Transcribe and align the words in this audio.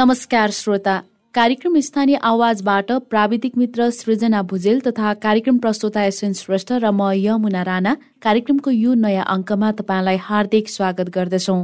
नमस्कार 0.00 0.50
श्रोता। 0.50 0.96
कार्यक्रम 1.34 1.78
स्थानीय 1.80 2.16
आवाजबाट 2.24 2.92
प्राविधिक 3.10 3.56
मित्र 3.58 3.88
सृजना 3.90 4.40
भुजेल 4.42 4.80
तथा 4.80 5.12
कार्यक्रम 5.14 5.58
प्रस्तुता 5.58 6.02
एसएन 6.02 6.32
श्रेष्ठ 6.32 6.72
र 6.72 6.90
म 6.90 7.10
यमुना 7.14 7.62
राणा। 7.62 7.92
कार्यक्रमको 8.22 8.70
यो 8.70 8.94
नयाँ 8.94 9.24
अङ्कमा 9.28 9.70
तपाईँलाई 9.72 10.16
हार्दिक 10.16 10.68
स्वागत 10.68 11.08
गर्दछौँ। 11.16 11.60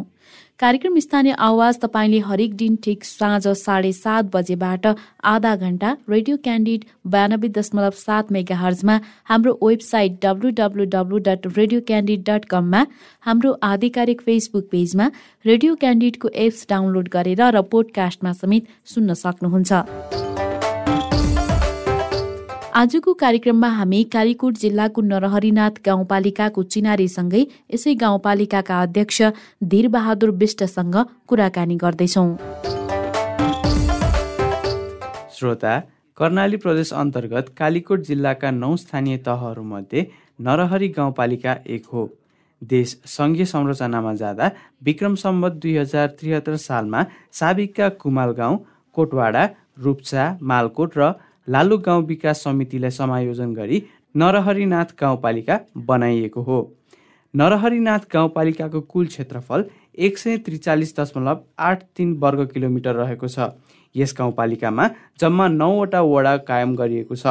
कार्यक्रम 0.60 0.98
स्थानीय 0.98 1.32
आवाज 1.38 1.78
तपाईँले 1.80 2.18
हरेक 2.26 2.54
दिन 2.56 2.76
ठिक 2.84 3.04
साँझ 3.04 3.48
साढे 3.48 3.92
सात 3.92 4.30
बजेबाट 4.34 4.86
आधा 5.32 5.54
घण्टा 5.56 5.90
रेडियो 6.10 6.36
क्यान्डिड 6.44 6.84
बयानब्बे 7.12 7.48
दशमलव 7.58 7.90
सात 7.96 8.32
मेगा 8.32 8.56
हर्जमा 8.56 8.98
हाम्रो 9.28 9.52
website 9.62 10.18
W 10.22 10.50
W 10.56 10.84
W 10.94 11.18
dot 11.28 11.46
radio 11.56 11.80
candid 11.86 12.22
dot 12.28 12.44
कममा 12.50 12.84
हाम्रो 13.26 13.56
आधिकारिक 13.70 14.20
फेसबुक 14.26 14.68
पेजमा 14.70 15.10
रेडियो 15.44 15.74
क्यान्डिडको 15.82 16.28
एप्स 16.46 16.66
डाउनलोड 16.70 17.08
गरेर 17.12 17.42
र 17.48 17.62
पोडकास्टमा 17.74 18.32
समेत 18.34 18.72
सुन्न 18.94 19.14
सक्नुहुन्छ। 19.24 20.25
आजको 22.76 23.12
कार्यक्रममा 23.20 23.68
हामी 23.74 23.98
कालीकोट 24.12 24.56
जिल्लाको 24.62 25.02
नरहरिनाथ 25.02 25.78
गाउँपालिकाको 25.84 26.62
चिनारीसँगै 26.72 27.40
यसै 27.74 27.94
गाउँपालिकाका 28.02 28.80
अध्यक्ष 28.82 29.22
धीरबहादुर 29.72 30.30
विष्टसँग 30.42 30.96
कुराकानी 31.28 31.76
गर्दैछौँ। 31.82 32.26
श्रोता 35.36 35.72
कर्णाली 36.18 36.56
प्रदेश 36.64 36.92
अन्तर्गत 37.02 37.48
कालीकोट 37.58 38.00
जिल्लाका 38.08 38.50
नौ 38.52 38.74
स्थानीय 38.76 39.16
तहहरूमध्ये 39.26 40.06
नरहरी 40.40 40.88
गाउँपालिका 40.98 41.56
एक 41.66 41.86
हो। 41.92 42.08
देश 42.62 42.96
सङ्घीय 43.16 43.44
संरचनामा 43.54 44.12
जाँदा 44.22 44.50
विक्रम 44.84 45.14
सम्बत 45.24 45.62
दुई 45.62 45.76
हजार 45.76 46.08
त्रिहत्तर 46.18 46.56
सालमा 46.66 47.04
साबिकका 47.40 47.88
कुमाल 48.02 48.30
गाउँ 48.40 48.64
कोटवाडा 48.96 49.48
रूप्चा 49.84 50.24
मालकोट 50.50 50.98
र 50.98 51.12
लालु 51.48 51.78
गाउँ 51.78 52.04
विकास 52.06 52.42
समितिलाई 52.44 52.90
समायोजन 52.90 53.52
गरी 53.54 53.82
नरहरिनाथ 54.14 54.94
गाउँपालिका 55.00 55.58
बनाइएको 55.86 56.42
हो। 56.42 56.58
नरहरिनाथ 57.34 58.06
गाउँपालिकाको 58.12 58.80
कुल 58.82 59.06
क्षेत्रफल 59.06 59.64
एक 59.98 60.18
सय 60.18 60.36
त्रिचालिस 60.38 60.98
दशमलव 60.98 61.42
आठ 61.58 61.82
तिन 61.96 62.12
वर्ग 62.16 62.46
किलोमिटर 62.52 62.94
रहेको 62.94 63.28
छ। 63.28 63.50
यस 63.94 64.14
गाउँपालिकामा 64.18 64.88
जम्मा 65.20 65.48
नौवटा 65.50 66.00
वडा 66.02 66.36
कायम 66.48 66.74
गरिएको 66.76 67.16
छ। 67.16 67.26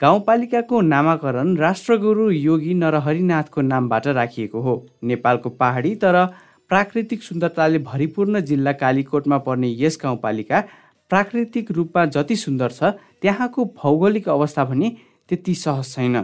गाउँपालिकाको 0.00 0.80
नामाकरण 0.82 1.56
राष्ट्रगुरु 1.56 2.30
योगी 2.30 2.74
नरहरिनाथको 2.74 3.60
नामबाट 3.62 4.06
राखिएको 4.08 4.60
हो। 4.60 4.74
नेपालको 5.04 5.50
पहाडी 5.50 5.94
तर 5.96 6.24
प्राकृतिक 6.70 7.22
सुन्दरताले 7.22 7.78
भरिपूर्ण 7.78 8.40
जिल्ला 8.40 8.72
कालीकोटमा 8.72 9.38
पर्ने 9.38 9.68
यस 9.78 9.98
गाउँपालिका 10.02 10.62
प्राकृतिक 11.10 11.70
रूपमा 11.70 12.04
जति 12.14 12.36
सुन्दर 12.36 12.70
छ 12.70 12.92
त्यहाँको 13.22 13.64
भौगोलिक 13.76 14.28
अवस्था 14.28 14.64
भने 14.64 14.88
त्यति 15.28 15.54
सहज 15.56 15.92
छैन। 15.92 16.16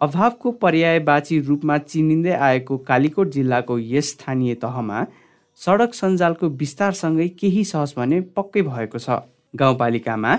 अभावको 0.00 0.50
पर्यायवाची 0.62 1.38
रूपमा 1.40 1.78
चिनिँदै 1.84 2.32
आएको 2.48 2.76
कालीकोट 2.88 3.30
जिल्लाको 3.30 3.78
यस 3.78 4.10
स्थानीय 4.10 4.54
तहमा 4.62 5.06
सडक 5.60 5.94
सञ्जालको 5.94 6.48
विस्तारसँगै 6.60 7.28
केही 7.40 7.64
सहज 7.64 7.94
भने 7.96 8.20
पक्कै 8.36 8.62
भएको 8.62 8.98
छ। 8.98 9.20
गाउँपालिकामा 9.54 10.34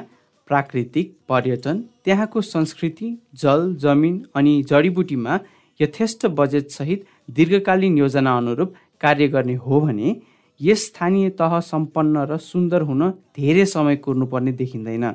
प्राकृतिक 0.50 1.16
पर्यटन 1.30 1.83
त्यहाँको 2.05 2.42
संस्कृति 2.44 3.08
जल 3.36 3.73
जमिन 3.75 4.16
अनि 4.36 4.53
जडीबुटीमा 4.70 5.39
यथेष्ट 5.80 6.25
बजेटसहित 6.39 7.05
दीर्घकालीन 7.31 7.97
योजना 7.97 8.38
अनुरूप 8.38 8.73
कार्य 9.02 9.27
गर्ने 9.27 9.55
हो 9.58 9.80
भने 9.82 10.15
यस 10.61 10.86
स्थानीय 10.86 11.30
तह 11.39 11.59
सम्पन्न 11.61 12.25
र 12.30 12.37
सुन्दर 12.39 12.81
हुन 12.81 13.09
धेरै 13.37 13.65
समय 13.67 13.95
कुर्नुपर्ने 13.97 14.52
देखिँदैन। 14.53 15.05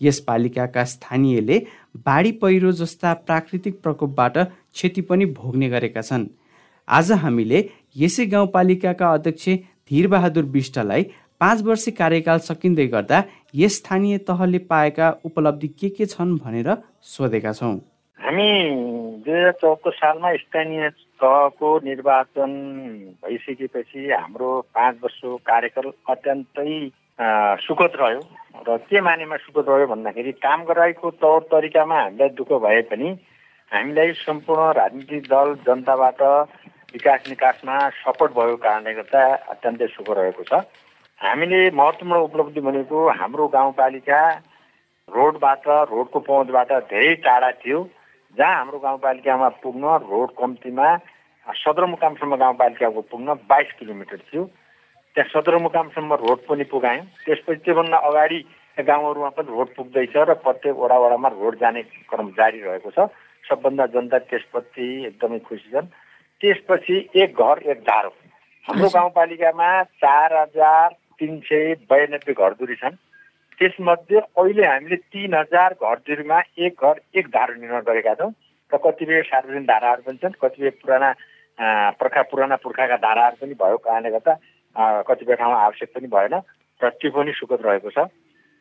यस 0.00 0.18
पालिकाका 0.20 0.84
स्थानीयले 0.86 1.58
बाढी 2.06 2.32
पहिरो 2.40 2.72
जस्ता 2.72 3.12
प्राकृतिक 3.26 3.80
प्रकोपबाट 3.82 4.38
क्षति 4.38 5.00
पनि 5.02 5.26
भोग्ने 5.34 5.68
गरेका 5.68 6.00
छन्। 6.02 6.26
आज 6.88 7.12
हामीले 7.14 7.68
यसै 7.96 8.26
गाउँपालिकाका 8.26 9.12
अध्यक्ष 9.14 9.48
धीरबहादुर 9.90 10.44
विष्टलाई 10.52 11.02
पाँच 11.40 11.62
वर्ष 11.62 11.88
कार्यकाल 11.98 12.38
सकिँदै 12.40 12.86
गर्दा 12.86 13.22
यस 13.54 13.76
स्थानीय 13.76 14.18
तहले 14.28 14.58
पाएका 14.70 15.10
उपलब्धि 15.24 15.68
के 15.70 15.88
के 15.88 16.06
छन् 16.06 16.38
भनेर 16.38 16.76
सोधेका 17.02 17.52
छौँ। 17.52 17.74
हामी 18.18 18.48
दुई 19.26 19.34
हजार 19.34 19.52
चौहत्तर 19.60 19.90
सालमा 19.92 20.30
स्थानीय 20.36 20.88
तहको 21.18 21.68
निर्वाचन 21.84 22.52
भइसकेपछि 23.24 24.10
हाम्रो 24.10 24.50
पाँच 24.74 24.96
वर्षको 25.02 25.36
कार्यकाल 25.50 25.90
अत्यन्तै 26.14 26.74
सुखद 27.66 27.92
रह्यो। 28.00 28.20
र 28.68 28.76
के 28.86 29.00
मानेमा 29.00 29.36
सुखद 29.42 29.66
रह्यो 29.68 29.86
भन्दाखेरि 29.92 30.32
काम 30.46 30.62
गराएको 30.70 31.10
तौर 31.18 31.40
तरिकामा 31.50 31.98
हामीलाई 32.00 32.28
दुःख 32.38 32.52
भए 32.64 32.80
पनि 32.92 33.08
हामीलाई 33.72 34.12
सम्पूर्ण 34.22 34.70
राजनीतिक 34.78 35.22
दल 35.26 35.54
जनताबाट 35.66 36.22
विकास 36.94 37.28
निकासमा 37.28 37.76
सपोर्ट 37.98 38.32
भएको 38.38 38.56
कारणले 38.62 38.94
गर्दा 38.94 39.22
अत्यन्तै 39.52 39.86
सुख 39.90 40.10
रहेको 40.18 40.42
छ। 40.46 40.62
हामीले 41.20 41.60
महत्त्वपूर्ण 41.74 42.22
उपलब्धि 42.30 42.60
भनेको 42.62 42.98
हाम्रो 43.18 43.48
गाउँपालिका 43.58 44.22
रोडबाट 45.08 45.68
रोडको 45.90 46.18
पहुँचबाट 46.30 46.72
धेरै 46.94 47.14
टाढा 47.26 47.50
थियो। 47.64 47.78
जहाँ 48.38 48.56
हाम्रो 48.56 48.78
गाउँपालिकामा 48.78 49.48
पुग्न 49.64 49.84
रोड 50.04 50.30
कम्तीमा 50.38 50.86
सदरमुकामसम्म 51.46 52.36
गाउँपालिकाको 52.36 53.00
पुग्न 53.10 53.34
बाइस 53.48 53.72
किलोमिटर 53.78 54.18
थियो। 54.28 54.44
त्यहाँ 55.16 55.30
सदरमुकामसम्म 55.32 56.14
रोड 56.20 56.38
पनि 56.46 56.64
पुगायौँ। 56.68 57.04
त्यसपछि 57.24 57.60
त्योभन्दा 57.64 57.98
अगाडि 58.08 58.38
गाउँहरूमा 58.78 59.28
पनि 59.36 59.48
रोड 59.48 59.68
पुग्दैछ 59.76 60.16
र 60.16 60.34
प्रत्येक 60.44 60.76
वडा 60.76 60.96
वडामा 60.98 61.28
रोड 61.32 61.54
जाने 61.60 61.82
क्रम 62.10 62.28
जारी 62.36 62.60
रहेको 62.60 62.90
छ। 62.90 63.08
सबभन्दा 63.44 63.86
जनता 63.94 64.18
त्यसप्रति 64.28 64.86
एकदमै 65.06 65.38
खुसी 65.48 65.70
छन्। 65.72 65.86
त्यसपछि 66.40 66.96
एक 67.16 67.40
घर 67.40 67.56
एक 67.70 67.80
धारो। 67.88 68.12
हाम्रो 68.66 68.88
गाउँपालिकामा 68.90 69.68
चार 70.02 70.36
हजार 70.36 70.88
तिन 71.18 71.40
सय 71.48 71.74
बयानब्बे 71.88 72.32
घरधुरी 72.34 72.76
छन्। 72.76 72.98
त्यसमध्ये 73.58 74.18
अहिले 74.18 74.64
हामीले 74.66 74.96
तिन 74.96 75.34
हजार 75.34 75.74
घरधुरीमा 75.80 76.40
एक 76.58 76.82
घर 76.82 77.00
एक 77.18 77.26
धारो 77.36 77.54
निर्माण 77.60 77.82
गरेका 77.86 78.14
छौँ। 78.14 78.30
र 78.72 78.76
कतिपय 78.84 79.22
सार्वजनिक 79.22 79.66
धाराहरू 79.66 80.02
पनि 80.02 80.18
छन् 80.22 80.40
कतिपय 80.42 80.70
पुराना 80.82 81.10
पुर्खा 81.98 82.22
पुराना 82.30 82.56
पुर्खाका 82.60 82.96
धाराहरू 83.00 83.36
पनि 83.40 83.54
भएको 83.54 83.76
कारणले 83.86 84.10
गर्दा 84.10 84.34
कतिपय 85.08 85.34
ठाउँमा 85.40 85.58
आवश्यक 85.64 85.90
पनि 85.94 86.08
भएन 86.12 86.34
र 86.80 86.88
त्यो 87.00 87.10
पनि 87.10 87.32
सुखद 87.32 87.64
रहेको 87.66 87.90
छ। 87.90 88.06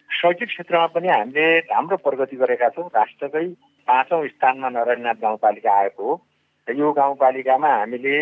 शैक्षिक 0.09 0.47
क्षेत्रमा 0.47 0.88
पनि 0.95 1.07
हामीले 1.07 1.45
राम्रो 1.67 1.97
प्रगति 2.00 2.35
गरेका 2.38 2.69
छौँ। 2.72 2.88
राष्ट्रकै 2.95 3.47
पाँचौँ 3.88 4.27
स्थानमा 4.27 4.69
नरनाथ 4.69 5.17
गाउँपालिका 5.22 5.72
आएको 5.75 6.03
हो। 6.03 6.13
यो 6.67 6.91
गाउँपालिकामा 6.94 7.69
हामीले 7.69 8.16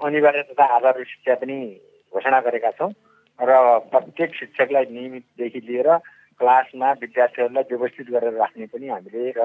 अनिवार्य 0.00 0.42
तथा 0.48 0.64
आधारभूत 0.76 1.06
शिक्षा 1.06 1.34
पनि 1.42 1.56
घोषणा 2.12 2.40
गरेका 2.40 2.70
छौँ। 2.78 2.90
र 3.38 3.78
प्रत्येक 3.90 4.34
शिक्षकलाई 4.34 4.84
नियमितदेखि 4.90 5.60
लिएर 5.68 5.88
क्लासमा 6.40 6.90
विद्यार्थीहरूलाई 7.02 7.64
व्यवस्थित 7.70 8.10
गरेर 8.10 8.34
राख्ने 8.34 8.66
पनि 8.66 8.88
हामीले 8.88 9.30
र 9.38 9.42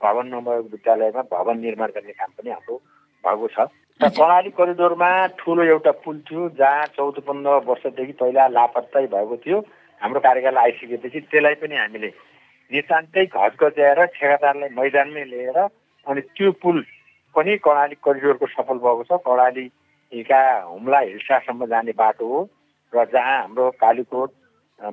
भवन 0.00 0.26
नभएको 0.34 0.68
विद्यालयमा 0.72 1.22
भवन 1.32 1.58
निर्माण 1.60 1.90
गर्ने 1.96 2.12
काम 2.12 2.30
पनि 2.36 2.50
हाम्रो 2.50 2.76
भएको 3.24 3.48
छ। 3.48 3.58
र 4.00 4.08
कर्णाली 4.08 4.50
करिडोरमा 4.56 5.10
ठुलो 5.40 5.62
एउटा 5.64 5.92
पुल 6.04 6.18
थियो 6.24 6.48
जहाँ 6.56 6.86
चौध 6.96 7.20
पन्ध्र 7.24 7.60
वर्षदेखि 7.68 8.12
पहिला 8.20 8.46
लापत्तै 8.48 9.06
भएको 9.12 9.36
थियो। 9.44 9.58
हाम्रो 10.00 10.20
कार्यकाल 10.20 10.56
आइसकेपछि 10.56 11.20
त्यसलाई 11.28 11.54
पनि 11.60 11.76
हामीले 11.76 12.10
नितान्तै 12.70 13.24
घच 13.26 13.52
गच्याएर 13.60 14.04
ठेगादारलाई 14.16 14.68
मैदानमै 14.78 15.24
लिएर 15.32 15.58
अनि 16.06 16.20
त्यो 16.36 16.52
पुल 16.62 16.80
पनि 17.36 17.56
कर्णाली 17.60 17.96
करिडोरको 18.04 18.46
सफल 18.56 18.78
भएको 18.84 19.04
छ। 19.04 19.20
कर्णालीका 19.26 20.40
हुम्ला 20.64 20.98
हिल्सासम्म 21.00 21.66
जाने 21.72 21.92
बाटो 22.00 22.26
हो। 22.32 22.40
र 22.92 23.04
जहाँ 23.12 23.36
हाम्रो 23.40 23.70
कालीकोट 23.80 24.30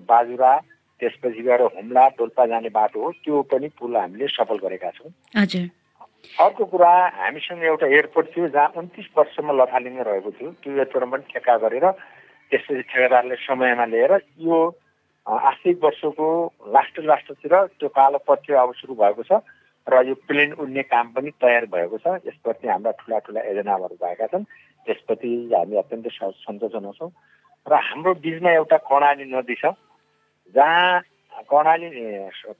बाजुरा 0.05 0.51
त्यसपछि 0.99 1.41
गएर 1.41 1.61
हुम्ला 1.75 2.07
डोल्पा 2.17 2.45
जाने 2.45 2.69
बाटो 2.73 3.03
हो 3.03 3.11
त्यो 3.23 3.41
पनि 3.51 3.67
पुल 3.77 3.95
हामीले 3.97 4.27
सफल 4.27 4.57
गरेका 4.65 4.89
छौँ। 4.97 5.11
अर्को 6.41 6.65
कुरा 6.65 6.91
हामीसँग 7.17 7.63
एउटा 7.63 7.87
एयरपोर्ट 7.87 8.27
थियो 8.35 8.47
जहाँ 8.55 8.73
उन्तिस 8.77 9.05
वर्षसम्म 9.17 9.51
लथालिङ्ग 9.61 9.99
रहेको 10.07 10.31
थियो। 10.37 10.49
त्यो 10.61 10.73
एयरपोर्टमा 10.73 11.17
पनि 11.17 11.31
ठेक्का 11.33 11.57
गरेर 11.63 11.85
त्यसपछि 12.51 12.81
ठेकेदारले 12.89 13.35
समयमा 13.45 13.85
लिएर 13.93 14.13
यो 14.41 14.57
आर्थिक 15.27 15.83
वर्षको 15.83 16.27
लास्ट 16.73 16.99
लास्टतिर 17.05 17.53
त्यो 17.77 17.89
कालो 17.93 18.17
पथ्य 18.27 18.53
अब 18.57 18.73
सुरु 18.81 18.93
भएको 18.95 19.23
छ 19.29 19.41
र 19.87 20.03
यो 20.07 20.15
प्लेन 20.27 20.53
उड्ने 20.59 20.83
काम 20.91 21.07
पनि 21.15 21.31
तयार 21.39 21.65
भएको 21.71 21.97
छ। 22.03 22.19
यसप्रति 22.27 22.67
हाम्रा 22.67 22.91
ठुला 22.99 23.19
ठुला 23.23 23.41
योजनाहरू 23.47 23.95
भएका 24.01 24.27
छन्। 24.27 24.43
त्यसप्रति 24.87 25.31
हामी 25.53 25.75
अत्यन्तै 25.77 26.09
सन्तोष 26.43 26.71
जनाउँछौँ। 26.71 27.11
र 27.67 27.75
हाम्रो 27.75 28.13
बिचमा 28.23 28.51
एउटा 28.51 28.77
कर्णाली 28.87 29.25
नदी 29.27 29.55
छ 29.55 29.75
जहाँ 30.55 31.01
कर्णाली 31.51 31.87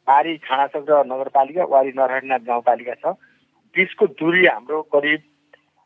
पारी 0.08 0.36
खानाचक 0.44 0.84
र 0.90 1.04
नगरपालिका 1.08 1.64
वारी 1.66 1.92
नरहरिनाथ 1.98 2.44
गाउँपालिका 2.48 2.94
छ। 3.02 3.16
बिचको 3.76 4.06
दूरी 4.20 4.46
हाम्रो 4.46 4.82
करिब 4.94 5.22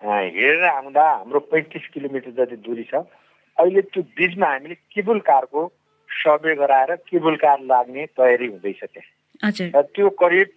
हेरेर 0.02 0.64
आउँदा 0.66 1.06
हाम्रो 1.06 1.40
पैँतिस 1.52 1.86
किलोमिटर 1.94 2.32
जति 2.38 2.56
दूरी 2.66 2.84
छ। 2.90 3.06
अहिले 3.58 3.82
त्यो 3.94 4.02
बिचमा 4.18 4.48
हामीले 4.48 4.76
केबुल 4.90 5.20
कारको 5.30 5.62
सर्वे 6.10 6.56
गराएर 6.56 6.96
केबुल 7.06 7.36
कार 7.38 7.60
लाग्ने 7.70 8.06
तयारी 8.18 8.48
हुँदैछ 8.48 8.84
त्यहाँ। 8.84 9.70
र 9.76 9.82
त्यो 9.94 10.10
करिब 10.18 10.48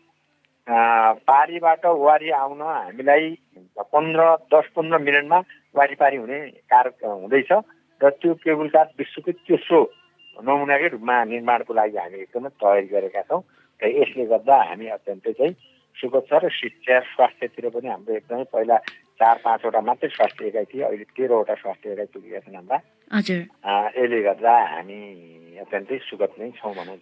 पारीबाट 1.28 1.84
वारी 1.87 2.31
आउन 2.40 2.61
हामीलाई 2.62 3.28
पन्ध्र 3.76 4.22
दस 4.49 4.66
पन्ध्र 4.76 4.99
मिनटमा 4.99 5.38
वारिपारी 5.76 6.16
हुने 6.16 6.38
कार 6.72 6.87
हुँदैछ। 7.05 7.52
र 8.02 8.11
त्यो 8.11 8.35
केबुल 8.35 8.69
कार 8.69 8.87
विश्वकै 8.99 9.32
तेस्रो 9.41 9.81
नमुनाकै 10.37 10.88
रूपमा 10.88 11.17
निर्माणको 11.25 11.73
लागि 11.75 11.96
हामी 11.96 12.19
एकदमै 12.20 12.50
तयारी 12.58 12.88
गरेका 12.88 13.23
छौँ 13.23 13.41
र 13.82 13.91
यसले 13.93 14.25
गर्दा 14.26 14.56
हामी 14.64 14.87
अत्यन्तै 14.96 15.32
चाहिँ 15.32 15.55
छ 15.96 16.43
र 16.43 16.50
शिक्षा 16.50 16.99
स्वास्थ्यतिर 17.12 17.69
पनि 17.70 17.88
हाम्रो 17.88 18.14
एकदमै 18.14 18.46
पहिला 18.50 18.76
चार 19.20 19.37
पाँचवटा 19.44 19.81
मात्रै 19.81 20.08
स्वास्थ्य 20.11 20.46
एकाइ 20.46 20.64
थिए 20.70 20.82
अहिले 20.82 21.05
तेह्रवटा 21.16 21.55
स्वास्थ्य 21.55 21.93
एकाइ 21.93 22.06
पुगेका 22.14 22.40
छन् 22.44 22.56
हाम्रा 22.58 22.78
यसले 23.94 24.19
गर्दा 24.26 24.55
हामी 24.75 25.00
अत्यन्तै 25.55 25.99
सुखद 26.08 26.32
नै 26.38 26.50
छौँ 26.58 26.72
भनौँ 26.75 26.99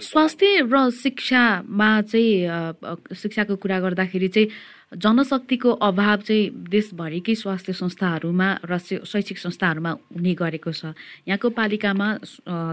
स्वास्थ्य 0.00 0.46
र 0.72 0.76
शिक्षामा 1.04 1.90
चाहिँ 2.08 2.34
शिक्षाको 3.12 3.54
कुरा 3.60 3.78
गर्दाखेरि 3.84 4.28
चाहिँ 4.34 4.48
जनशक्तिको 5.04 5.70
अभाव 5.84 6.18
चाहिँ 6.24 6.50
देशभरिकै 6.70 7.34
स्वास्थ्य 7.34 7.72
संस्थाहरूमा 7.82 8.48
र 8.64 8.78
शैक्षिक 8.80 9.38
संस्थाहरूमा 9.38 9.90
हुने 10.16 10.32
गरेको 10.38 10.72
छ। 10.72 10.94
यहाँको 11.28 11.48
पालिकामा 11.50 12.08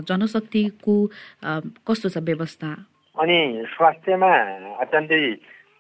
जनशक्तिको 0.07 0.95
कस्तो 1.88 2.07
छ 2.09 2.18
व्यवस्था? 2.21 2.69
अनि 3.18 3.38
स्वास्थ्यमा 3.73 4.31
अत्यन्तै 4.85 5.21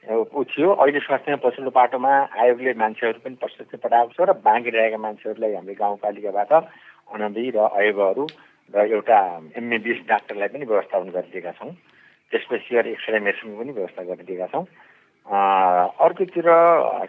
ऊ 0.09 0.43
थियो 0.49 0.69
अहिले 0.81 0.99
स्वास्थ्यमा 0.99 1.37
पछिल्लो 1.45 1.71
बाटोमा 1.77 2.11
आयोगले 2.41 2.73
मान्छेहरू 2.73 3.19
पनि 3.21 3.35
प्रशस्त 3.37 3.75
पठाएको 3.85 4.13
छ 4.17 4.25
र 4.25 4.33
बाँकी 4.41 4.69
रहेका 4.73 4.97
मान्छेहरूलाई 4.97 5.53
हाम्रो 5.53 5.75
गाउँपालिकाबाट 5.77 6.51
अनबी 7.13 7.43
र 7.53 7.57
अयोगहरू 7.69 8.25
र 8.73 8.77
एउटा 8.81 9.17
एमबिबिएस 9.61 9.99
डाक्टरलाई 10.09 10.49
पनि 10.57 10.65
व्यवस्थापन 10.65 11.09
गरिदिएका 11.13 11.51
छौँ। 11.53 11.71
त्यसपछि 12.33 12.69
गएर 12.73 12.87
एक्सरे 12.97 13.19
मेसिनको 13.29 13.61
पनि 13.61 13.71
व्यवस्था 13.77 14.01
गरिदिएका 14.09 14.47
छौँ। 14.53 14.65
अर्कोतिर 16.01 16.47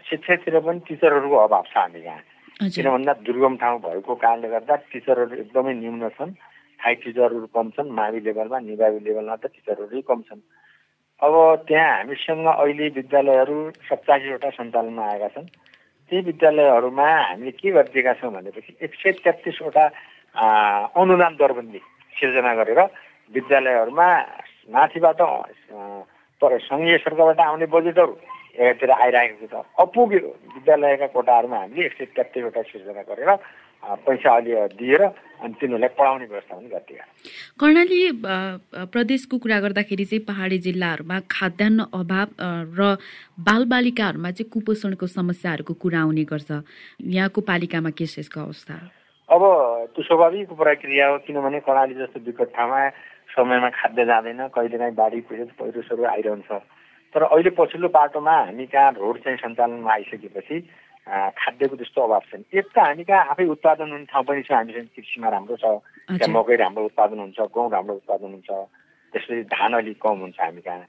शिक्षातिर 0.09 0.59
पनि 0.61 0.79
टिचरहरूको 0.85 1.37
अभाव 1.49 1.63
छ 1.73 1.77
हामी 1.77 2.01
यहाँ। 2.05 2.21
किन 2.69 2.87
भन्दा 2.93 3.13
दुर्गम 3.25 3.55
ठाउँ 3.57 3.79
भएको 3.89 4.15
कारणले 4.21 4.47
गर्दा 4.53 4.75
टिचरहरू 4.93 5.35
एकदमै 5.41 5.73
न्यून 5.81 6.09
छन्। 6.13 6.37
हाई 6.79 6.93
टिचरहरू 7.01 7.47
कम 7.57 7.69
छन्। 7.73 7.89
मावि 7.89 8.19
लेभलमा 8.21 8.59
निभावी 8.69 8.99
लेभलमा 9.07 9.35
त 9.41 9.49
टिचरहरू 9.49 10.01
कम 10.05 10.21
छन्। 10.29 10.45
अब 11.23 11.35
त्यहाँ 11.67 11.91
हामीसँग 11.97 12.47
अहिले 12.47 12.87
विद्यालयहरू 12.99 13.57
सत्ताइसवटा 13.87 14.49
सञ्चालनमा 14.59 15.03
आएका 15.07 15.27
छन्। 15.35 15.47
ती 16.11 16.19
विद्यालयहरूमा 16.19 17.07
हामीले 17.07 17.51
के 17.55 17.71
गरिदिएका 17.71 18.13
छौँ 18.19 18.31
भनेपछि 18.33 18.71
एक 18.83 18.93
सय 18.99 19.11
तेत्तिसवटा 19.23 19.85
अनुदान 20.99 21.33
दरबन्दी 21.39 21.81
सिर्जना 22.15 22.53
गरेर 22.59 22.79
विद्यालयहरूमा 23.33 24.07
माथिबाट 24.75 25.21
तर 26.41 26.51
सङ्घीय 26.59 26.97
सरकारबाट 27.07 27.39
आउने 27.39 27.65
बजेटहरू 27.71 28.13
एकातिर 28.59 28.91
आइरहेको 28.91 29.47
छ। 29.47 29.63
अपुग्यो 29.79 30.29
विद्यालयका 30.55 31.07
कोटाहरूमा 31.15 31.57
हामीले 31.57 31.85
एक 31.87 31.93
सय 31.97 32.05
तेत्तिसवटा 32.19 32.61
सिर्जना 32.67 33.03
गरेर 33.07 33.31
पैसा 33.83 34.35
अलि 34.35 34.51
दिएर 34.79 35.01
अनि 35.03 35.53
तिनीहरूलाई 35.59 35.91
पढाउने 35.99 36.25
व्यवस्था 36.25 36.55
पनि 36.55 36.69
गरिदियो 36.71 37.03
कर्णाली 37.59 37.99
प्रदेशको 38.93 39.37
कुरा 39.43 39.59
गर्दाखेरि 39.59 40.05
चाहिँ 40.05 40.23
पहाडी 40.25 40.57
जिल्लाहरूमा 40.67 41.19
खाद्यान्न 41.31 41.79
अभाव 41.91 42.27
र 42.79 42.95
बालबालिकाहरूमा 43.43 44.31
चाहिँ 44.31 44.49
कुपोषणको 44.49 45.07
समस्याहरूको 45.07 45.73
कुरा 45.83 45.99
आउने 46.01 46.23
गर्छ। 46.23 46.51
यहाँको 47.11 47.41
पालिकामा 47.43 47.89
के 47.91 48.05
छ 48.07 48.19
यसको 48.19 48.39
अवस्था? 48.39 48.75
अब 49.29 49.41
त्यो 49.95 50.03
स्वाभाविक 50.03 50.49
प्रक्रिया 50.53 51.07
हो 51.07 51.17
किनभने 51.27 51.59
कर्णाली 51.67 51.95
जस्तो 51.99 52.19
विकट 52.23 52.55
ठाउँमा 52.55 52.79
समयमा 53.35 53.69
खाद्य 53.75 54.05
जाँदैन 54.05 54.47
कहिलेकाहीँ 54.55 54.95
बाढी 54.95 55.19
पीडित 55.27 55.51
पहिरोसहरू 55.59 56.03
आइरहन्छ। 56.05 56.51
तर 57.15 57.21
अहिले 57.23 57.49
पछिल्लो 57.59 57.87
बाटोमा 57.91 58.35
हामी 58.47 58.65
कहाँ 58.71 58.91
रोड 58.95 59.17
चाहिँ 59.23 59.37
सञ्चालनमा 59.37 59.91
आइसकेपछि 59.93 60.55
खाद्यको 61.07 61.75
त्यस्तो 61.75 62.01
अभाव 62.01 62.23
छैन। 62.31 62.43
एक 62.53 62.67
त 62.71 62.77
हामी 62.79 63.03
कहाँ 63.03 63.35
आफै 63.35 63.45
उत्पादन 63.55 63.91
हुने 63.91 64.05
ठाउँ 64.07 64.23
पनि 64.23 64.41
छ 64.47 64.51
हामीसँग 64.51 64.87
कृषिमा 64.95 65.29
राम्रो 65.29 65.55
छ। 65.59 65.65
त्यहाँ 66.15 66.31
मकै 66.31 66.55
राम्रो 66.63 66.85
उत्पादन 66.89 67.19
हुन्छ 67.19 67.39
गहुँ 67.51 67.69
राम्रो 67.71 67.95
उत्पादन 68.01 68.31
हुन्छ। 68.39 68.49
त्यसपछि 69.13 69.43
धान 69.51 69.73
अलिक 69.83 69.97
कम 69.99 70.17
हुन्छ 70.23 70.39
हामी 70.39 70.61
कहाँ। 70.63 70.87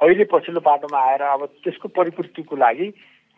अहिले 0.00 0.24
पछिल्लो 0.34 0.60
बाटोमा 0.66 0.98
आएर 0.98 1.22
अब 1.22 1.42
त्यसको 1.62 1.88
परिपूर्तिको 1.94 2.56
लागि 2.58 2.86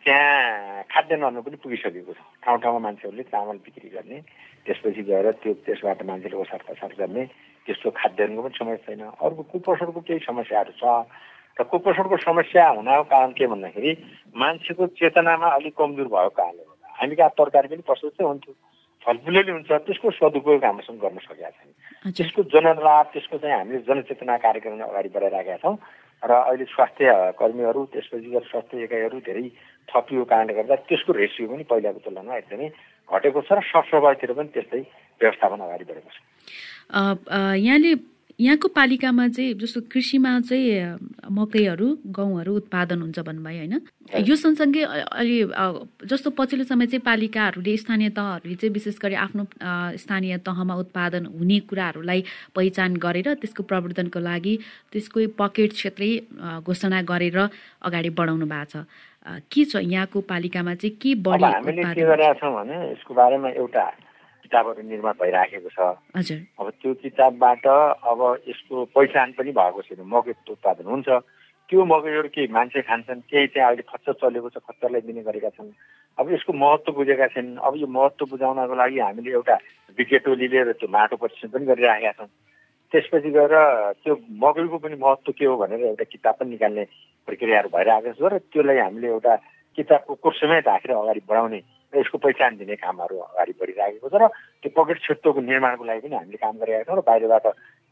त्यहाँ 0.05 0.83
खाद्यान्नहरू 0.89 1.41
पनि 1.45 1.57
पुगिसकेको 1.61 2.13
छ। 2.13 2.19
ठाउँ 2.41 2.57
ठाउँमा 2.61 2.79
मान्छेहरूले 2.85 3.23
चामल 3.29 3.57
बिक्री 3.65 3.89
गर्ने 3.93 4.17
त्यसपछि 4.65 5.01
गएर 5.05 5.31
त्यो 5.45 5.53
त्यसबाट 5.65 6.01
मान्छेले 6.09 6.35
ओसार 6.41 6.61
पसार 6.65 6.91
गर्ने 6.99 7.23
त्यस्तो 7.65 7.89
खाद्यान्नको 8.01 8.41
पनि 8.41 8.57
समस्या 8.57 8.81
छैन। 8.85 9.01
अर्को 9.13 9.41
कुपोषणको 9.49 10.01
केही 10.01 10.19
समस्याहरू 10.25 10.73
छ। 10.77 10.83
र 11.59 11.63
कुपोषणको 11.71 12.17
समस्या 12.19 12.67
हुनको 12.75 13.03
कारण 13.11 13.31
के 13.37 13.47
भन्दाखेरि 13.47 13.91
मान्छेको 14.35 14.83
चेतनामा 14.99 15.47
अलिक 15.57 15.73
कमजोर 15.79 16.07
भएको 16.11 16.29
कारणले 16.35 16.63
गर्दा। 16.63 16.87
हामी 16.99 17.15
कहाँ 17.15 17.31
तरकारी 17.39 17.67
पनि 17.71 17.83
प्रशस्तै 17.87 18.23
हुन्थ्यो। 18.23 18.53
फलफुलले 19.05 19.51
हुन्छ 19.51 19.71
त्यसको 19.87 20.07
सदुपयोग 20.19 20.63
हामीसँग 20.65 20.99
गर्न 20.99 21.17
सकेका 21.23 21.49
छैन। 21.55 22.11
त्यसको 22.11 22.41
जनलाभ 22.51 23.05
त्यसको 23.13 23.37
चाहिँ 23.37 23.55
हामीले 23.55 23.79
जनचेतना 23.87 24.35
कार्यक्रम 24.45 24.81
अगाडि 24.83 25.09
बढाइराखेका 25.15 25.57
छौँ। 25.63 25.77
र 26.25 26.31
अहिले 26.31 26.65
स्वास्थ्य 26.65 27.07
कर्मीहरू 27.39 27.81
त्यसपछि 27.93 28.29
स्वास्थ्य 28.49 28.83
एकाइहरू 28.83 29.17
धेरै 29.29 29.45
थपिएको 29.89 30.25
कारणले 30.25 30.53
गर्दा 30.57 30.75
त्यसको 30.89 31.11
रेसियो 31.13 31.47
पनि 31.53 31.63
पहिलाको 31.69 31.99
तुलनामा 32.01 32.35
एकदमै 32.41 32.67
घटेको 33.09 33.39
छ 33.45 33.49
र 33.53 33.59
सरसफाइतिर 33.69 34.31
पनि 34.33 34.49
त्यस्तै 34.55 34.81
व्यवस्थापन 35.21 35.59
अगाडि 35.61 35.85
बढेको 35.85 36.09
छ। 36.09 36.17
यहाँले 37.61 37.91
यहाँको 38.39 38.67
पालिकामा 38.67 39.27
चाहिँ 39.27 39.53
जस्तो 39.55 39.81
कृषिमा 39.91 40.39
चाहिँ 40.43 41.31
मकैहरू 41.31 41.87
गहुँहरू 42.03 42.55
उत्पादन 42.55 43.01
हुन्छ 43.01 43.19
भन्नुभयो 43.19 43.57
होइन? 43.57 43.75
यो 44.27 44.35
सँगसँगै 44.35 44.83
अलि 44.83 45.37
जस्तो 46.03 46.29
पछिल्लो 46.35 46.65
समय 46.67 46.85
चाहिँ 46.87 47.01
पालिकाहरूले 47.05 47.77
स्थानीय 47.77 48.09
तहहरूले 48.11 48.55
चाहिँ 48.55 48.73
विशेष 48.73 48.99
गरी 48.99 49.15
आफ्नो 49.15 49.43
स्थानीय 49.97 50.37
तहमा 50.43 50.75
उत्पादन 50.83 51.25
हुने 51.31 51.59
कुराहरूलाई 51.69 52.23
पहिचान 52.55 52.95
गरेर 52.99 53.33
त्यसको 53.39 53.63
प्रवर्धनको 53.63 54.19
लागि 54.19 54.55
त्यसको 54.91 55.27
पकेट 55.39 55.71
क्षेत्रै 55.73 56.11
घोषणा 56.59 57.01
गरेर 57.01 57.39
अगाडि 57.81 58.09
बढाउनु 58.19 58.45
भएको 58.45 58.83
छ। 58.83 58.85
के 59.49 59.63
छ 59.65 59.81
यहाँको 59.81 60.21
पालिकामा 60.21 60.73
चाहिँ 60.75 60.95
के 61.01 61.15
बढी 61.17 61.43
हामीले 61.43 61.83
के 61.95 62.03
गरेका 62.03 62.33
छौँ 62.37 62.51
भने 62.53 62.75
यसको 62.91 63.13
बारेमा 63.15 63.49
एउटा 63.57 63.85
किताबहरू 64.45 64.81
निर्माण 64.85 65.13
भइराखेको 65.21 65.69
छ। 65.73 65.79
अब 66.61 66.67
त्यो 66.81 66.93
किताबबाट 67.01 67.65
अब 67.65 68.19
यसको 68.47 68.75
पहिचान 68.93 69.33
पनि 69.33 69.51
भएको 69.57 69.81
छैन। 69.89 70.05
मकै 70.05 70.33
उत्पादन 70.45 70.85
हुन्छ। 70.85 71.09
त्यो 71.69 71.81
मकैहरू 71.81 72.29
केही 72.29 72.53
मान्छे 72.53 72.81
खान्छन् 72.85 73.25
केही 73.25 73.47
चाहिँ 73.49 73.67
अहिले 73.67 73.83
खच्चर 73.89 74.13
चलेको 74.21 74.49
छ 74.53 74.57
खच्चरलाई 74.69 75.01
दिने 75.01 75.21
गरेका 75.25 75.49
छन्। 75.57 75.73
अब 76.17 76.25
यसको 76.31 76.53
महत्त्व 76.53 76.91
बुझेका 76.93 77.27
छैनन् 77.33 77.57
अब 77.57 77.73
यो 77.81 77.87
महत्त्व 77.89 78.25
बुझाउनको 78.29 78.75
लागि 78.77 78.99
हामीले 79.01 79.31
एउटा 79.33 79.55
विकेटोली 79.97 80.47
लिएर 80.47 80.71
त्यो 80.77 80.87
माटो 80.93 81.15
परीक्षण 81.17 81.49
पनि 81.49 81.65
गरिराखेका 81.65 82.11
छौँ। 82.21 82.29
त्यसपछि 82.93 83.29
गएर 83.33 83.53
त्यो 84.05 84.13
मकैको 84.45 84.77
पनि 84.77 84.95
महत्त्व 85.01 85.31
के 85.33 85.45
हो 85.45 85.57
भनेर 85.57 85.81
एउटा 85.89 86.05
किताब 86.05 86.33
पनि 86.39 86.49
निकाल्ने 86.53 86.83
प्रक्रियाहरू 87.27 87.69
भइरहेको 87.73 88.13
छ 88.13 88.21
र 88.29 88.37
त्यसलाई 88.45 88.77
हामीले 88.85 89.07
एउटा 89.09 89.33
किताबको 89.75 90.13
कोर्समै 90.21 90.59
राखेर 90.69 90.91
अगाडि 90.93 91.21
बढाउने 91.25 91.59
यसको 91.99 92.17
पहिचान 92.25 92.57
दिने 92.57 92.75
कामहरू 92.83 93.15
अगाडि 93.17 93.53
बढिरहेको 93.61 94.09
छ 94.09 94.15
र 94.21 94.27
त्यो 94.61 94.69
पकेट 94.77 94.97
क्षेत्रको 95.03 95.39
निर्माणको 95.51 95.83
लागि 95.85 96.01
पनि 96.05 96.15
हामीले 96.15 96.37
काम 96.43 96.55
गरिरहेका 96.61 96.91
छौँ 96.91 96.99
र 96.99 97.03
बाहिरबाट 97.09 97.45